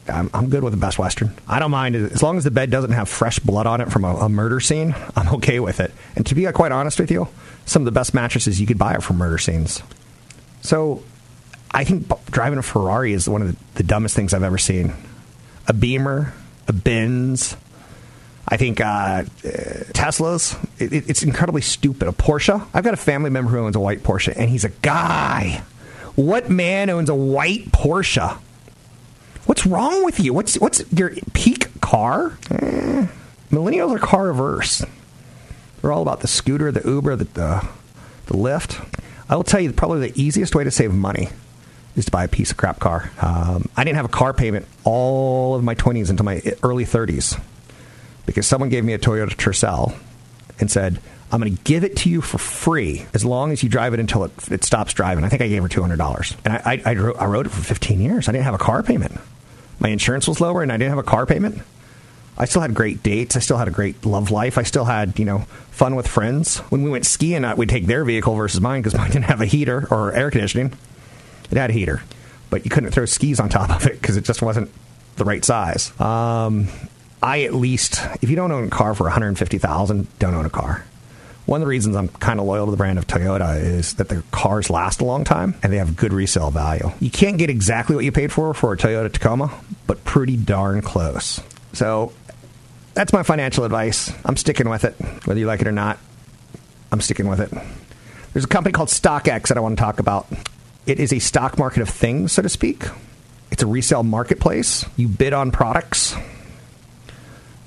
I'm, 0.08 0.30
I'm, 0.34 0.50
good 0.50 0.62
with 0.62 0.72
the 0.72 0.78
Best 0.78 0.98
Western. 0.98 1.32
I 1.48 1.58
don't 1.58 1.70
mind 1.70 1.96
as 1.96 2.22
long 2.22 2.36
as 2.36 2.44
the 2.44 2.50
bed 2.50 2.70
doesn't 2.70 2.92
have 2.92 3.08
fresh 3.08 3.38
blood 3.38 3.66
on 3.66 3.80
it 3.80 3.90
from 3.90 4.04
a, 4.04 4.14
a, 4.16 4.28
murder 4.28 4.60
scene. 4.60 4.94
I'm 5.16 5.28
okay 5.36 5.60
with 5.60 5.80
it. 5.80 5.92
And 6.16 6.26
to 6.26 6.34
be 6.34 6.44
quite 6.52 6.72
honest 6.72 6.98
with 6.98 7.10
you, 7.10 7.28
some 7.64 7.82
of 7.82 7.86
the 7.86 7.92
best 7.92 8.12
mattresses 8.12 8.60
you 8.60 8.66
could 8.66 8.78
buy 8.78 8.94
are 8.94 9.00
from 9.00 9.16
murder 9.16 9.38
scenes. 9.38 9.82
So 10.62 11.02
I 11.70 11.84
think 11.84 12.10
driving 12.26 12.58
a 12.58 12.62
Ferrari 12.62 13.12
is 13.12 13.28
one 13.28 13.42
of 13.42 13.48
the, 13.48 13.56
the 13.76 13.82
dumbest 13.82 14.16
things 14.16 14.34
I've 14.34 14.42
ever 14.42 14.58
seen. 14.58 14.92
A 15.66 15.72
Beamer, 15.72 16.34
a 16.68 16.72
Benz. 16.72 17.56
I 18.48 18.56
think 18.56 18.80
uh, 18.80 19.22
Teslas. 19.22 20.58
It, 20.80 20.92
it, 20.92 21.10
it's 21.10 21.22
incredibly 21.22 21.62
stupid. 21.62 22.08
A 22.08 22.12
Porsche. 22.12 22.66
I've 22.74 22.84
got 22.84 22.94
a 22.94 22.98
family 22.98 23.30
member 23.30 23.50
who 23.50 23.58
owns 23.58 23.76
a 23.76 23.80
white 23.80 24.02
Porsche, 24.02 24.34
and 24.36 24.50
he's 24.50 24.64
a 24.64 24.70
guy. 24.70 25.62
What 26.16 26.50
man 26.50 26.90
owns 26.90 27.08
a 27.08 27.14
white 27.14 27.66
Porsche? 27.66 28.38
What's 29.46 29.66
wrong 29.66 30.04
with 30.04 30.20
you? 30.20 30.32
What's 30.32 30.56
what's 30.56 30.82
your 30.92 31.12
peak 31.32 31.80
car? 31.80 32.38
Eh, 32.50 33.06
millennials 33.50 33.94
are 33.94 33.98
car 33.98 34.30
averse. 34.30 34.84
They're 35.80 35.92
all 35.92 36.02
about 36.02 36.20
the 36.20 36.28
scooter, 36.28 36.70
the 36.70 36.82
Uber, 36.88 37.16
the, 37.16 37.24
the 37.24 37.68
the 38.26 38.34
Lyft. 38.34 38.86
I 39.28 39.36
will 39.36 39.44
tell 39.44 39.60
you, 39.60 39.72
probably 39.72 40.08
the 40.10 40.20
easiest 40.22 40.54
way 40.54 40.64
to 40.64 40.70
save 40.70 40.92
money 40.92 41.28
is 41.96 42.04
to 42.04 42.10
buy 42.10 42.24
a 42.24 42.28
piece 42.28 42.50
of 42.50 42.56
crap 42.56 42.78
car. 42.78 43.10
Um, 43.20 43.68
I 43.76 43.84
didn't 43.84 43.96
have 43.96 44.04
a 44.04 44.08
car 44.08 44.32
payment 44.32 44.66
all 44.84 45.54
of 45.54 45.64
my 45.64 45.74
20s 45.74 46.10
into 46.10 46.22
my 46.22 46.42
early 46.62 46.84
30s 46.84 47.40
because 48.26 48.46
someone 48.46 48.70
gave 48.70 48.84
me 48.84 48.92
a 48.92 48.98
Toyota 48.98 49.34
Tercel 49.36 49.94
and 50.58 50.70
said, 50.70 51.00
I'm 51.32 51.40
going 51.40 51.54
to 51.54 51.62
give 51.62 51.84
it 51.84 51.96
to 51.98 52.10
you 52.10 52.20
for 52.20 52.38
free 52.38 53.06
as 53.14 53.24
long 53.24 53.52
as 53.52 53.62
you 53.62 53.68
drive 53.68 53.94
it 53.94 54.00
until 54.00 54.24
it, 54.24 54.32
it 54.50 54.64
stops 54.64 54.92
driving. 54.92 55.24
I 55.24 55.28
think 55.28 55.42
I 55.42 55.48
gave 55.48 55.62
her 55.62 55.68
$200. 55.68 56.36
And 56.44 56.54
I, 56.54 56.62
I, 56.64 56.82
I, 56.86 57.24
I 57.24 57.26
rode 57.26 57.46
it 57.46 57.50
for 57.50 57.62
15 57.62 58.00
years. 58.00 58.28
I 58.28 58.32
didn't 58.32 58.44
have 58.44 58.54
a 58.54 58.58
car 58.58 58.82
payment 58.82 59.20
my 59.80 59.88
insurance 59.88 60.28
was 60.28 60.40
lower 60.40 60.62
and 60.62 60.70
I 60.70 60.76
didn't 60.76 60.90
have 60.90 60.98
a 60.98 61.02
car 61.02 61.26
payment. 61.26 61.62
I 62.38 62.44
still 62.44 62.62
had 62.62 62.74
great 62.74 63.02
dates. 63.02 63.36
I 63.36 63.40
still 63.40 63.56
had 63.56 63.68
a 63.68 63.72
great 63.72 64.06
love 64.06 64.30
life. 64.30 64.56
I 64.56 64.62
still 64.62 64.84
had, 64.84 65.18
you 65.18 65.24
know, 65.24 65.40
fun 65.70 65.96
with 65.96 66.06
friends. 66.06 66.58
When 66.70 66.82
we 66.82 66.90
went 66.90 67.04
skiing, 67.04 67.44
we'd 67.56 67.68
take 67.68 67.86
their 67.86 68.04
vehicle 68.04 68.34
versus 68.34 68.60
mine 68.60 68.82
because 68.82 68.96
mine 68.96 69.10
didn't 69.10 69.24
have 69.26 69.40
a 69.40 69.46
heater 69.46 69.88
or 69.90 70.12
air 70.12 70.30
conditioning. 70.30 70.72
It 71.50 71.56
had 71.56 71.70
a 71.70 71.72
heater, 71.72 72.02
but 72.48 72.64
you 72.64 72.70
couldn't 72.70 72.92
throw 72.92 73.06
skis 73.06 73.40
on 73.40 73.48
top 73.48 73.70
of 73.70 73.86
it 73.86 74.00
because 74.00 74.16
it 74.16 74.24
just 74.24 74.42
wasn't 74.42 74.70
the 75.16 75.24
right 75.24 75.44
size. 75.44 75.98
Um, 76.00 76.68
I 77.22 77.42
at 77.42 77.52
least, 77.52 78.00
if 78.22 78.30
you 78.30 78.36
don't 78.36 78.52
own 78.52 78.64
a 78.68 78.70
car 78.70 78.94
for 78.94 79.04
150000 79.04 80.06
don't 80.18 80.34
own 80.34 80.46
a 80.46 80.50
car. 80.50 80.84
One 81.46 81.60
of 81.60 81.66
the 81.66 81.68
reasons 81.68 81.96
I'm 81.96 82.08
kind 82.08 82.38
of 82.38 82.46
loyal 82.46 82.66
to 82.66 82.70
the 82.70 82.76
brand 82.76 82.98
of 82.98 83.06
Toyota 83.06 83.60
is 83.60 83.94
that 83.94 84.08
their 84.08 84.22
cars 84.30 84.70
last 84.70 85.00
a 85.00 85.04
long 85.04 85.24
time 85.24 85.56
and 85.62 85.72
they 85.72 85.78
have 85.78 85.96
good 85.96 86.12
resale 86.12 86.50
value. 86.50 86.92
You 87.00 87.10
can't 87.10 87.38
get 87.38 87.50
exactly 87.50 87.96
what 87.96 88.04
you 88.04 88.12
paid 88.12 88.30
for 88.30 88.54
for 88.54 88.72
a 88.72 88.76
Toyota 88.76 89.12
Tacoma, 89.12 89.50
but 89.86 90.04
pretty 90.04 90.36
darn 90.36 90.80
close. 90.80 91.40
So 91.72 92.12
that's 92.94 93.12
my 93.12 93.22
financial 93.22 93.64
advice. 93.64 94.12
I'm 94.24 94.36
sticking 94.36 94.68
with 94.68 94.84
it, 94.84 94.94
whether 95.24 95.40
you 95.40 95.46
like 95.46 95.60
it 95.60 95.66
or 95.66 95.72
not. 95.72 95.98
I'm 96.92 97.00
sticking 97.00 97.26
with 97.26 97.40
it. 97.40 97.50
There's 98.32 98.44
a 98.44 98.48
company 98.48 98.72
called 98.72 98.88
StockX 98.88 99.48
that 99.48 99.56
I 99.56 99.60
want 99.60 99.76
to 99.76 99.82
talk 99.82 99.98
about. 99.98 100.28
It 100.86 101.00
is 101.00 101.12
a 101.12 101.18
stock 101.18 101.58
market 101.58 101.82
of 101.82 101.88
things, 101.88 102.32
so 102.32 102.42
to 102.42 102.48
speak. 102.48 102.84
It's 103.50 103.62
a 103.62 103.66
resale 103.66 104.02
marketplace. 104.02 104.84
You 104.96 105.08
bid 105.08 105.32
on 105.32 105.50
products. 105.50 106.14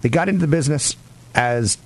They 0.02 0.10
got 0.10 0.30
into 0.30 0.42
the 0.42 0.48
business 0.48 0.96
as 1.36 1.78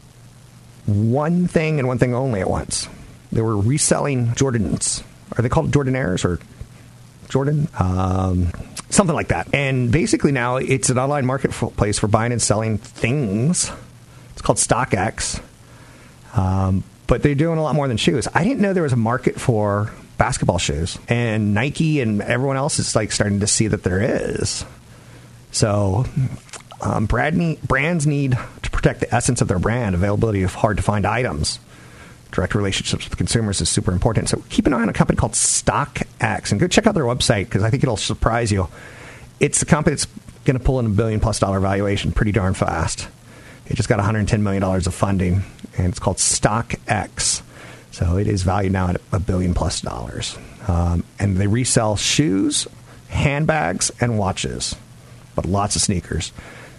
one 0.87 1.47
thing 1.47 1.79
and 1.79 1.87
one 1.87 1.99
thing 1.99 2.13
only 2.15 2.41
at 2.41 2.49
once. 2.49 2.87
They 3.31 3.41
were 3.41 3.57
reselling 3.57 4.27
Jordans. 4.29 5.03
Are 5.37 5.41
they 5.41 5.49
called 5.49 5.71
Jordanaires 5.71 6.25
or 6.25 6.39
Jordan? 7.29 7.67
Um, 7.77 8.51
something 8.89 9.15
like 9.15 9.27
that. 9.27 9.53
And 9.53 9.91
basically 9.91 10.31
now 10.31 10.55
it's 10.55 10.89
an 10.89 10.97
online 10.97 11.25
marketplace 11.25 11.99
for 11.99 12.07
buying 12.07 12.31
and 12.31 12.41
selling 12.41 12.77
things. 12.77 13.69
It's 14.31 14.41
called 14.41 14.57
StockX. 14.57 15.41
Um, 16.33 16.83
but 17.07 17.23
they're 17.23 17.35
doing 17.35 17.57
a 17.57 17.63
lot 17.63 17.75
more 17.75 17.87
than 17.87 17.97
shoes. 17.97 18.27
I 18.33 18.43
didn't 18.43 18.61
know 18.61 18.73
there 18.73 18.83
was 18.83 18.93
a 18.93 18.97
market 18.97 19.39
for 19.39 19.91
basketball 20.17 20.57
shoes, 20.57 20.97
and 21.07 21.53
Nike 21.53 22.01
and 22.01 22.21
everyone 22.21 22.57
else 22.57 22.79
is 22.79 22.95
like 22.95 23.11
starting 23.11 23.39
to 23.39 23.47
see 23.47 23.67
that 23.67 23.83
there 23.83 24.01
is. 24.01 24.65
So, 25.51 26.05
um, 26.81 27.05
brand 27.05 27.61
brands 27.61 28.05
need 28.05 28.37
protect 28.77 28.99
the 28.99 29.13
essence 29.13 29.41
of 29.41 29.47
their 29.47 29.57
brand. 29.57 29.95
Availability 29.95 30.43
of 30.43 30.53
hard 30.53 30.77
to 30.77 30.83
find 30.83 31.05
items, 31.05 31.59
direct 32.31 32.53
relationships 32.53 33.09
with 33.09 33.17
consumers 33.17 33.59
is 33.59 33.67
super 33.67 33.91
important. 33.91 34.29
So, 34.29 34.43
keep 34.49 34.67
an 34.67 34.73
eye 34.73 34.81
on 34.81 34.89
a 34.89 34.93
company 34.93 35.17
called 35.17 35.33
StockX 35.33 36.51
and 36.51 36.59
go 36.59 36.67
check 36.67 36.85
out 36.85 36.93
their 36.93 37.03
website 37.03 37.45
because 37.45 37.63
I 37.63 37.71
think 37.71 37.81
it'll 37.83 37.97
surprise 37.97 38.51
you. 38.51 38.69
It's 39.39 39.59
the 39.59 39.65
company 39.65 39.95
that's 39.95 40.05
going 40.45 40.57
to 40.57 40.63
pull 40.63 40.79
in 40.79 40.85
a 40.85 40.89
billion 40.89 41.19
plus 41.19 41.39
dollar 41.39 41.59
valuation 41.59 42.11
pretty 42.11 42.31
darn 42.31 42.53
fast. 42.53 43.07
It 43.65 43.75
just 43.75 43.89
got 43.89 43.97
110 43.97 44.43
million 44.43 44.61
dollars 44.61 44.85
of 44.85 44.93
funding, 44.93 45.41
and 45.75 45.87
it's 45.87 45.99
called 45.99 46.17
StockX. 46.17 47.41
So 47.91 48.17
it 48.17 48.27
is 48.27 48.43
valued 48.43 48.73
now 48.73 48.89
at 48.89 49.01
a 49.11 49.19
billion 49.19 49.55
plus 49.55 49.81
dollars. 49.81 50.37
Um, 50.67 51.03
and 51.17 51.37
they 51.37 51.47
resell 51.47 51.95
shoes, 51.95 52.67
handbags, 53.09 53.91
and 53.99 54.19
watches, 54.19 54.75
but 55.35 55.45
lots 55.45 55.75
of 55.75 55.81
sneakers. 55.81 56.31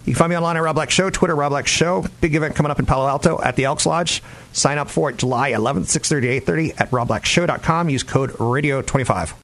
You 0.05 0.13
can 0.13 0.19
find 0.19 0.29
me 0.29 0.37
online 0.37 0.57
at 0.57 0.63
Rob 0.63 0.75
Black 0.75 0.89
Show, 0.89 1.09
Twitter, 1.09 1.35
Rob 1.35 1.51
Black 1.51 1.67
Show. 1.67 2.05
Big 2.21 2.35
event 2.35 2.55
coming 2.55 2.71
up 2.71 2.79
in 2.79 2.85
Palo 2.85 3.07
Alto 3.07 3.41
at 3.41 3.55
the 3.55 3.65
Elks 3.65 3.85
Lodge. 3.85 4.23
Sign 4.53 4.77
up 4.77 4.89
for 4.89 5.09
it 5.09 5.17
July 5.17 5.51
11th, 5.51 5.85
6.30 5.85 6.41
8.30 6.41 6.81
at 6.81 6.91
robblackshow.com. 6.91 7.89
Use 7.89 8.03
code 8.03 8.31
RADIO25. 8.31 9.35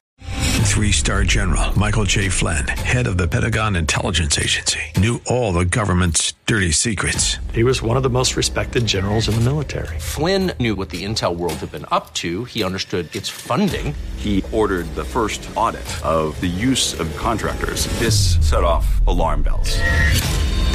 Three 0.66 0.92
star 0.92 1.24
general 1.24 1.78
Michael 1.78 2.04
J. 2.04 2.28
Flynn, 2.28 2.66
head 2.68 3.06
of 3.06 3.16
the 3.16 3.26
Pentagon 3.26 3.76
Intelligence 3.76 4.38
Agency, 4.38 4.80
knew 4.98 5.22
all 5.26 5.52
the 5.54 5.64
government's 5.64 6.34
dirty 6.44 6.70
secrets. 6.70 7.38
He 7.54 7.64
was 7.64 7.80
one 7.80 7.96
of 7.96 8.02
the 8.02 8.10
most 8.10 8.36
respected 8.36 8.84
generals 8.84 9.26
in 9.26 9.36
the 9.36 9.40
military. 9.40 9.98
Flynn 9.98 10.52
knew 10.60 10.74
what 10.74 10.90
the 10.90 11.04
intel 11.04 11.34
world 11.34 11.54
had 11.54 11.72
been 11.72 11.86
up 11.90 12.12
to, 12.14 12.44
he 12.44 12.62
understood 12.62 13.14
its 13.16 13.28
funding. 13.30 13.94
He 14.16 14.44
ordered 14.52 14.92
the 14.96 15.04
first 15.04 15.48
audit 15.56 15.86
of 16.04 16.38
the 16.42 16.46
use 16.46 16.98
of 17.00 17.14
contractors. 17.16 17.86
This 17.98 18.36
set 18.46 18.62
off 18.62 19.06
alarm 19.06 19.42
bells. 19.42 19.78